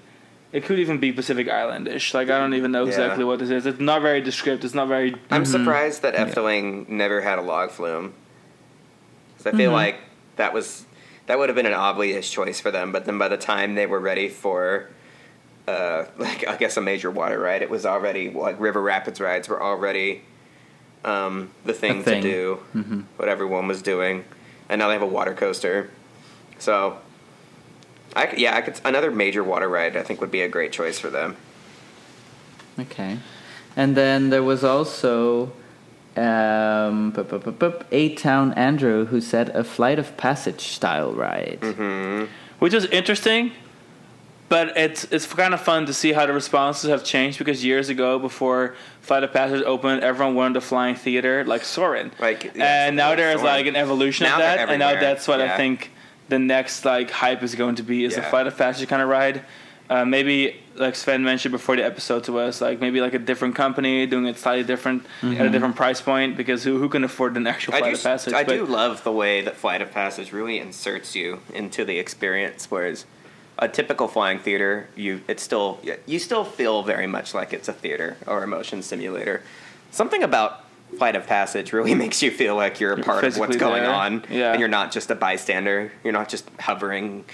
[0.52, 2.12] It could even be Pacific Islandish.
[2.12, 2.88] Like I don't even know Yeah.
[2.88, 3.64] exactly what this is.
[3.64, 4.66] It's not very descriptive.
[4.66, 5.14] It's not very.
[5.30, 8.12] I'm surprised that Efteling never had a log flume.
[9.42, 9.96] 'Cause I feel like
[10.36, 10.84] that was
[11.26, 12.92] that would have been an obvious choice for them.
[12.92, 14.88] But then by the time they were ready for,
[15.68, 19.48] uh, like I guess a major water ride, it was already like River Rapids rides
[19.48, 20.22] were already
[21.04, 22.22] um, the thing, thing.
[22.22, 23.04] to do.
[23.16, 24.24] What everyone was doing,
[24.68, 25.90] and now they have a water coaster.
[26.58, 26.98] So,
[28.14, 29.96] I yeah, I could another major water ride.
[29.96, 31.36] I think would be a great choice for them.
[32.78, 33.18] Okay.
[33.74, 35.52] And then there was also
[36.16, 37.14] um,
[37.90, 41.58] A Town Andrew who said a flight of passage style ride.
[41.60, 42.26] Mm-hmm.
[42.58, 43.52] which is interesting.
[44.48, 47.88] But it's it's kind of fun to see how the responses have changed because years
[47.88, 52.86] ago, before Flight of Passage opened, everyone wanted a flying theater like Soarin', Like, yeah,
[52.86, 53.56] and now like there's Soarin'.
[53.56, 55.90] like an evolution Now of that, and now that's what I think
[56.28, 59.08] the next like hype is going to be is a Flight of Passage kind of
[59.08, 59.42] ride.
[59.90, 63.54] Uh, maybe like Sven mentioned before the episode to us, like maybe like a different
[63.54, 67.36] company doing it slightly different at a different price point because who who can afford
[67.36, 68.32] an actual I Flight do, of Passage?
[68.34, 71.98] I But- do love the way that Flight of Passage really inserts you into the
[71.98, 73.04] experience, whereas
[73.58, 77.72] a typical flying theater, you it's still you still feel very much like it's a
[77.74, 79.42] theater or a motion simulator.
[79.90, 80.64] Something about
[80.96, 83.82] Flight of Passage really makes you feel like you're a You're part of what's going
[83.82, 83.92] there.
[83.92, 84.52] on, Yeah.
[84.52, 85.92] and you're not just a bystander.
[86.02, 87.24] You're not just hovering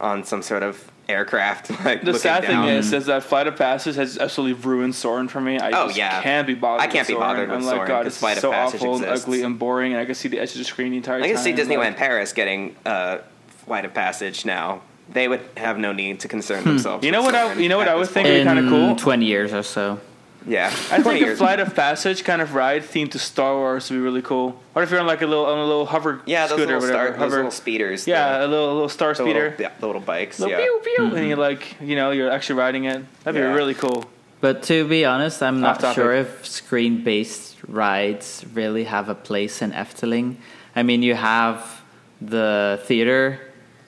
[0.00, 1.70] on some sort of aircraft.
[1.84, 2.66] Like The sad down.
[2.66, 5.58] thing is, is that Flight of Passage has absolutely ruined Soarin' for me.
[5.58, 6.22] I Oh, just yeah.
[6.22, 6.80] can't be bothered.
[6.82, 8.80] I can't with be bothered with I'm Soarin', like, God, it's Flight of so Passage
[8.80, 10.96] awful and ugly and boring, and I can see the edge of the screen the
[10.98, 11.24] entire time.
[11.24, 11.44] I time.
[11.44, 13.18] can see Disneyland like- Paris getting uh,
[13.66, 14.82] Flight of Passage now.
[15.12, 17.02] They would have no need to concern themselves.
[17.02, 17.06] Hmm.
[17.06, 18.28] You know with what I- Soarin' you know what I this would think.
[18.28, 18.96] It'd be kinda cool.
[18.96, 20.00] 20 years or so.
[20.46, 21.38] Yeah, I 20 think a years.
[21.38, 24.60] Flight of Passage kind of ride themed to Star Wars would be really cool.
[24.74, 26.84] What if you're on like a little on a little hover Yeah, those scooter little,
[26.84, 27.14] or whatever?
[27.14, 28.06] star, those little speeders.
[28.06, 29.50] yeah, the, a little a little star the speeder.
[29.50, 30.38] little, yeah, the little bikes.
[30.38, 30.64] Little yeah.
[30.64, 31.26] pew pew, and mm-hmm.
[31.28, 33.04] you're like, you know, you're actually riding it.
[33.24, 33.48] That'd Yeah.
[33.50, 34.04] be really cool.
[34.40, 39.62] But to be honest, I'm not sure if screen based rides really have a place
[39.62, 40.36] in Efteling.
[40.76, 41.80] I mean, you have
[42.20, 43.40] the theater,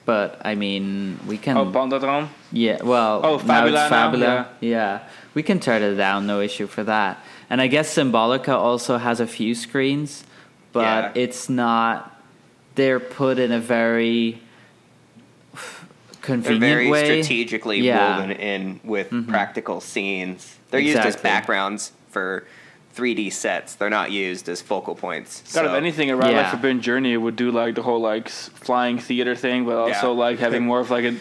[0.07, 1.57] but I mean, we can.
[1.57, 2.29] Oh, PandaDroom.
[2.51, 4.47] Yeah, well, Oh, it's Fabula now, Fabula.
[4.61, 5.03] Yeah.
[5.33, 7.21] we can turn it down, no issue for that.
[7.49, 10.23] And I guess Symbolica also has a few screens,
[10.71, 11.11] but Yeah.
[11.23, 12.19] it's not.
[12.75, 14.39] They're put in a very
[16.25, 17.03] They're very way.
[17.21, 17.97] strategically Yeah.
[17.99, 18.19] Mm-hmm.
[18.21, 20.55] woven in with practical scenes.
[20.71, 22.45] They're used as backgrounds for
[22.97, 23.75] 3D sets.
[23.75, 25.41] They're not used as focal points.
[25.41, 28.27] God, So- if anything, a ride like Forbidden Journey would do like the whole like
[28.29, 30.19] flying theater thing, but also Yeah.
[30.19, 31.19] like having more of like an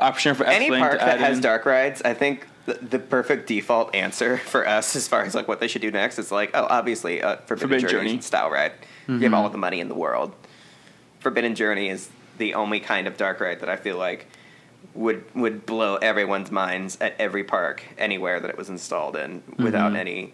[0.00, 1.42] option for any park to that add has in.
[1.42, 5.46] dark rides, I think the, the perfect default answer for us, as far as like
[5.48, 8.20] what they should do next, is like, oh, obviously, uh, Forbidden, Forbidden Journey, Journey.
[8.22, 8.72] style ride.
[9.08, 10.32] You have all the money in the world.
[11.20, 12.08] Forbidden Journey is
[12.38, 14.26] the only kind of dark ride that I feel like
[14.94, 19.94] would would blow everyone's minds at every park anywhere that it was installed in without
[19.96, 20.32] any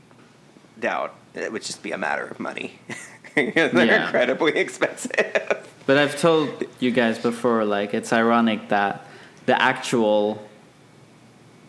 [0.81, 1.15] doubt.
[1.35, 2.79] It would just be a matter of money.
[3.35, 3.53] They're
[3.87, 4.05] Yeah.
[4.05, 5.65] incredibly expensive.
[5.87, 9.07] But I've told you guys before, like it's ironic that
[9.47, 10.47] the actual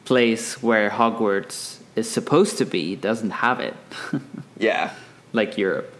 [0.06, 3.76] place where Hogwarts is supposed to be doesn't have it,
[4.58, 4.92] yeah,
[5.32, 5.94] like Europe.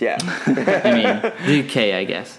[0.00, 0.18] yeah.
[0.46, 2.36] I mean, the UK, I guess.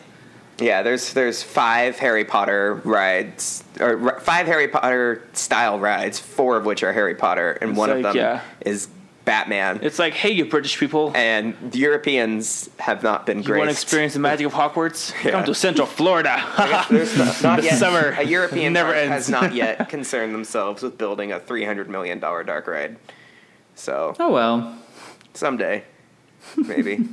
[0.59, 6.57] Yeah, there's there's five Harry Potter rides or r- five Harry Potter style rides, four
[6.57, 8.41] of which are Harry Potter, and It's one of them yeah.
[8.65, 8.89] is
[9.27, 9.79] Batman.
[9.83, 13.43] It's like, hey, you British people, and the Europeans have not been great.
[13.45, 13.57] you great.
[13.59, 15.13] want to experience the magic of Hogwarts?
[15.21, 15.31] Yeah.
[15.33, 16.41] Come to Central Florida.
[16.89, 17.77] There's not, not yet.
[17.77, 19.11] summer a European never ends.
[19.11, 22.95] has not yet concerned themselves with building a three hundred million dollar dark ride.
[23.75, 24.79] So Oh well.
[25.33, 25.83] someday,
[26.55, 27.05] maybe.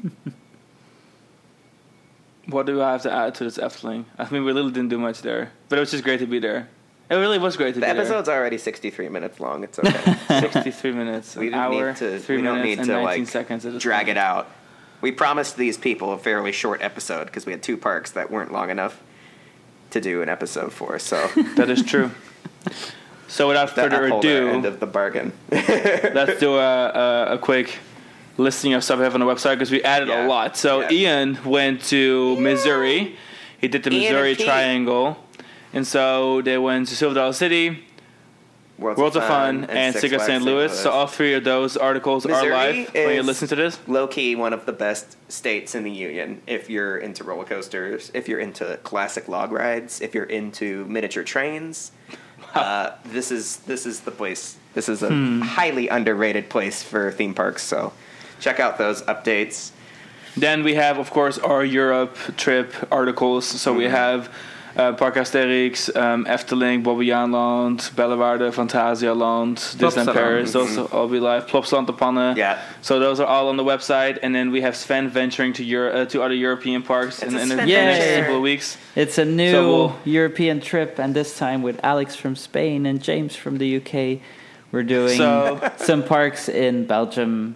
[2.46, 4.04] what do I have to add to this Efteling?
[4.18, 6.38] I mean, we really didn't do much there, but it was just great to be
[6.38, 6.68] there.
[7.14, 9.64] It really was great to the be episode's already sixty three minutes long.
[9.64, 9.90] It's okay.
[10.28, 10.50] there.
[10.52, 13.04] 63 minutes, We an don't need to- three we don't minutes, need and to, 19
[13.24, 13.62] like, seconds.
[13.64, 14.16] this drag point.
[14.16, 14.48] it out.
[15.00, 18.52] We promised these people a fairly short episode because we had two parks that weren't
[18.52, 19.02] long enough
[19.90, 20.98] to do an episode for.
[20.98, 22.10] So That is true.
[23.28, 25.32] So without that further uphold our ado, end of the bargain.
[25.50, 27.78] let's do a, a, a quick
[28.38, 30.26] listing of stuff we have on the website because we added Yeah.
[30.26, 30.56] a lot.
[30.56, 30.90] So Yeah.
[31.20, 33.16] Ian went to Missouri.
[33.60, 34.46] He did the Ian Missouri and Pete.
[34.46, 35.23] Triangle.
[35.74, 37.84] And so they went to Silver Dollar City,
[38.78, 40.42] Worlds, Worlds of Fun, and, Six Six of Flags St.
[40.44, 40.72] Louis.
[40.78, 43.78] So all three of those articles Missouri are live when you listen to this.
[43.86, 48.10] low key one of the best states in the union if you're into roller coasters,
[48.14, 51.92] if you're into classic log rides, if you're into miniature trains.
[52.54, 54.56] Uh, this is this is the place.
[54.74, 55.40] This is a Hmm.
[55.40, 57.62] highly underrated place for theme parks.
[57.64, 57.92] So
[58.40, 59.70] check out those updates.
[60.36, 63.44] Then we have, of course, our Europe trip articles.
[63.46, 63.94] So we Mm-hmm.
[63.94, 64.28] have
[64.76, 70.52] Uh, Parc Asterix, um, Efteling, Bobbejaanland, Bellewaerde, Phantasialand, Disneyland Paris.
[70.52, 71.46] Those will all be live.
[71.46, 72.36] Plopsaland de Panne.
[72.36, 72.60] Yeah.
[72.82, 75.92] So those are all on the website, and then we have Sven venturing to Euro-
[75.92, 78.76] uh, to other European parks in, It's a in the next couple of weeks.
[78.96, 83.00] It's a new So we'll- European trip, and this time with Alex from Spain and
[83.00, 84.20] James from the UK.
[84.72, 87.54] We're doing So- some parks in Belgium,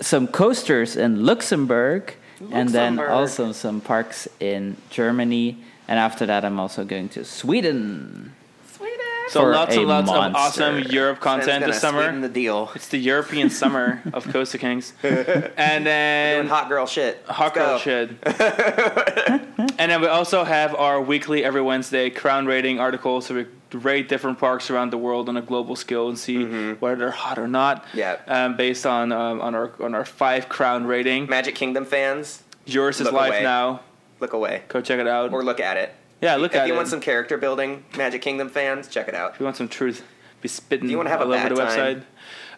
[0.00, 2.14] some coasters in Luxembourg,
[2.50, 5.58] and then also some parks in Germany.
[5.92, 8.32] And after that, I'm also going to Sweden.
[8.66, 8.98] Sweden.
[9.28, 10.26] So For lots and lots monster.
[10.30, 12.04] of awesome Europe content this summer.
[12.04, 12.70] sweeten the deal.
[12.74, 17.22] It's the European summer of Coaster Kings, and then Doing hot girl shit.
[17.26, 18.14] Hot Let's Girl go.
[18.16, 19.68] Shit.
[19.78, 23.26] and then we also have our weekly, every Wednesday, crown rating articles.
[23.26, 23.46] So we
[23.78, 27.38] rate different parks around the world on a global scale and see whether they're hot
[27.38, 27.84] or not.
[27.88, 27.98] Mm-hmm.
[27.98, 28.16] Yeah.
[28.26, 31.26] Um, based on um, on our on our five crown rating.
[31.28, 33.42] Magic Kingdom fans, Yours is Look live away.
[33.42, 33.80] now.
[34.22, 35.32] Look away Go check it out.
[35.32, 35.92] or look at it.
[36.22, 36.62] yeah, look at it.
[36.62, 36.76] if you it.
[36.76, 39.34] want some character building, Magic Kingdom fans, check it out.
[39.34, 40.04] if you want some truth,
[40.40, 42.04] be spitting you wanna have a all over bad the time,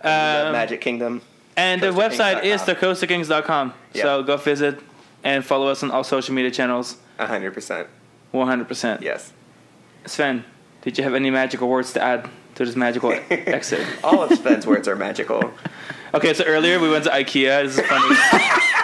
[0.02, 0.46] website.
[0.46, 1.22] Um, Magic Kingdom.
[1.56, 3.72] And the website is CoasterKings.com.
[3.94, 4.78] So go visit
[5.24, 6.98] and follow us on all social media channels.
[7.18, 7.88] hundred percent.
[8.34, 9.00] 100%.
[9.00, 9.32] Yes.
[10.06, 10.44] Sven,
[10.82, 13.86] did you have any magical words to add to this magical exit?
[14.02, 15.40] All of Sven's words are magical.
[16.14, 17.64] Okay, so earlier we went to IKEA.
[17.64, 18.14] This is funny.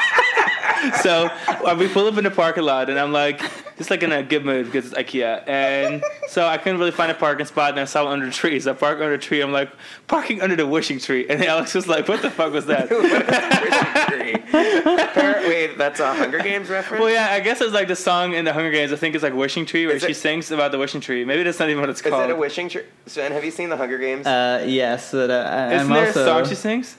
[1.03, 3.41] so uh, we pull up in the parking lot, and I'm like,
[3.77, 5.47] just like in a good mood because it's IKEA.
[5.49, 8.33] And so I couldn't really find a parking spot, and I saw one under the
[8.33, 8.59] tree.
[8.61, 9.41] So I parked under the tree.
[9.41, 9.71] I'm like,
[10.07, 11.27] parking under the wishing tree.
[11.29, 12.89] And Alex was like, what the fuck was that?
[14.51, 17.01] Appar- Wait, that's a Hunger Games reference.
[17.01, 18.93] Well, yeah, I guess it's like the song in the Hunger Games.
[18.93, 21.25] I think it's like Wishing Tree, where Is she it- sings about the wishing tree.
[21.25, 22.15] Maybe that's not even what it's called.
[22.15, 22.31] Is called.
[22.31, 22.83] it a wishing tree?
[23.07, 24.27] Sven, have you seen the Hunger Games?
[24.27, 26.23] Uh, yes, but, uh, I- Isn't I'm there also.
[26.23, 26.97] a song she sings?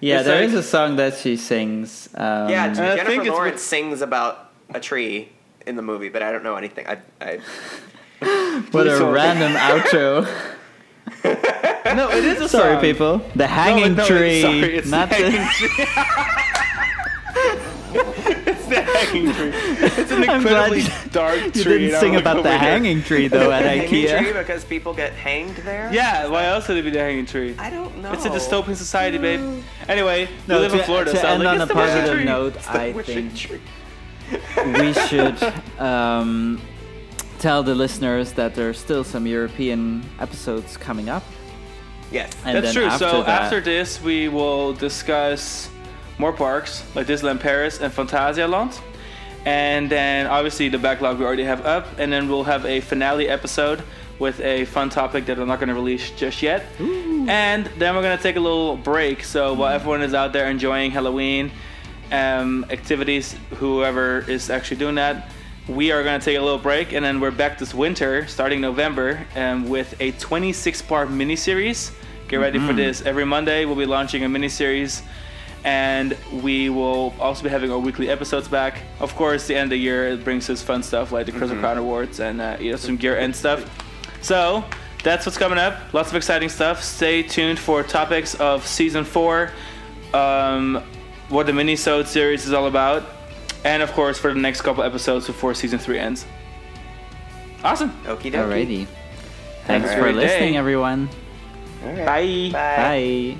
[0.00, 2.08] Yeah, It's there like- is a song that she sings.
[2.14, 5.28] Um, yeah, I Jennifer think it's Lawrence what- sings about a tree
[5.66, 6.86] in the movie, but I don't know anything.
[6.86, 7.38] I, I
[8.70, 10.26] what a random outro.
[11.96, 12.80] No, it is a Sorry, song.
[12.82, 13.18] people.
[13.34, 15.30] The hanging no, tree, Sorry, it's not the the.
[15.30, 15.86] hanging tree.
[18.70, 19.52] it's the hanging tree.
[20.02, 23.50] It's an I'm glad incredibly you- dark You didn't sing about the hanging tree though
[23.50, 25.90] at hanging tree because people get hanged there.
[25.92, 27.54] Yeah, why else would it be the hanging tree?
[27.58, 28.12] I don't know.
[28.12, 29.62] It's a dystopian society, babe.
[29.88, 31.80] Anyway, No, we live in Florida, to so I'm end like, on it's a the
[31.80, 32.24] wishing positive tree.
[32.24, 33.60] note, It's the I wishing think- tree.
[34.82, 36.60] we should um,
[37.38, 41.22] tell the listeners that there's still some European episodes coming up.
[42.10, 42.32] Yes.
[42.44, 42.84] And That's true.
[42.86, 45.68] After so that, after this, we will discuss
[46.18, 48.78] more parks like Disneyland Paris and Phantasialand.
[49.44, 51.86] And then obviously the backlog we already have up.
[51.98, 53.82] And then we'll have a finale episode
[54.18, 56.66] with a fun topic that I'm not going to release just yet.
[57.28, 59.22] And then we're going to take a little break.
[59.22, 61.52] So while everyone is out there enjoying Halloween
[62.10, 65.30] um, activities, whoever is actually doing that,
[65.68, 66.92] we are going to take a little break.
[66.92, 71.92] And then we're back this winter, starting November, um, with a 26 part miniseries.
[72.26, 73.02] Get ready for this.
[73.02, 75.02] Every Monday, we'll be launching a miniseries
[75.64, 78.82] and we will also be having our weekly episodes back.
[79.00, 81.58] Of course, the end of the year it brings us fun stuff like the Crystal
[81.58, 83.68] Crown Awards and uh, you know some gear and stuff.
[84.20, 84.64] So
[85.02, 85.92] that's what's coming up.
[85.92, 86.82] Lots of exciting stuff.
[86.82, 89.50] Stay tuned for topics of season four,
[90.14, 90.82] um,
[91.28, 93.04] what the mini-sode series is all about,
[93.64, 96.26] and of course for the next couple episodes before season three ends.
[97.64, 97.90] Awesome.
[98.04, 98.32] Okie dokie.
[98.32, 98.86] Alrighty.
[99.66, 100.58] Thanks Have for listening, day.
[100.58, 101.08] everyone.
[101.84, 102.52] All right.
[102.52, 103.36] Bye.
[103.36, 103.38] Bye.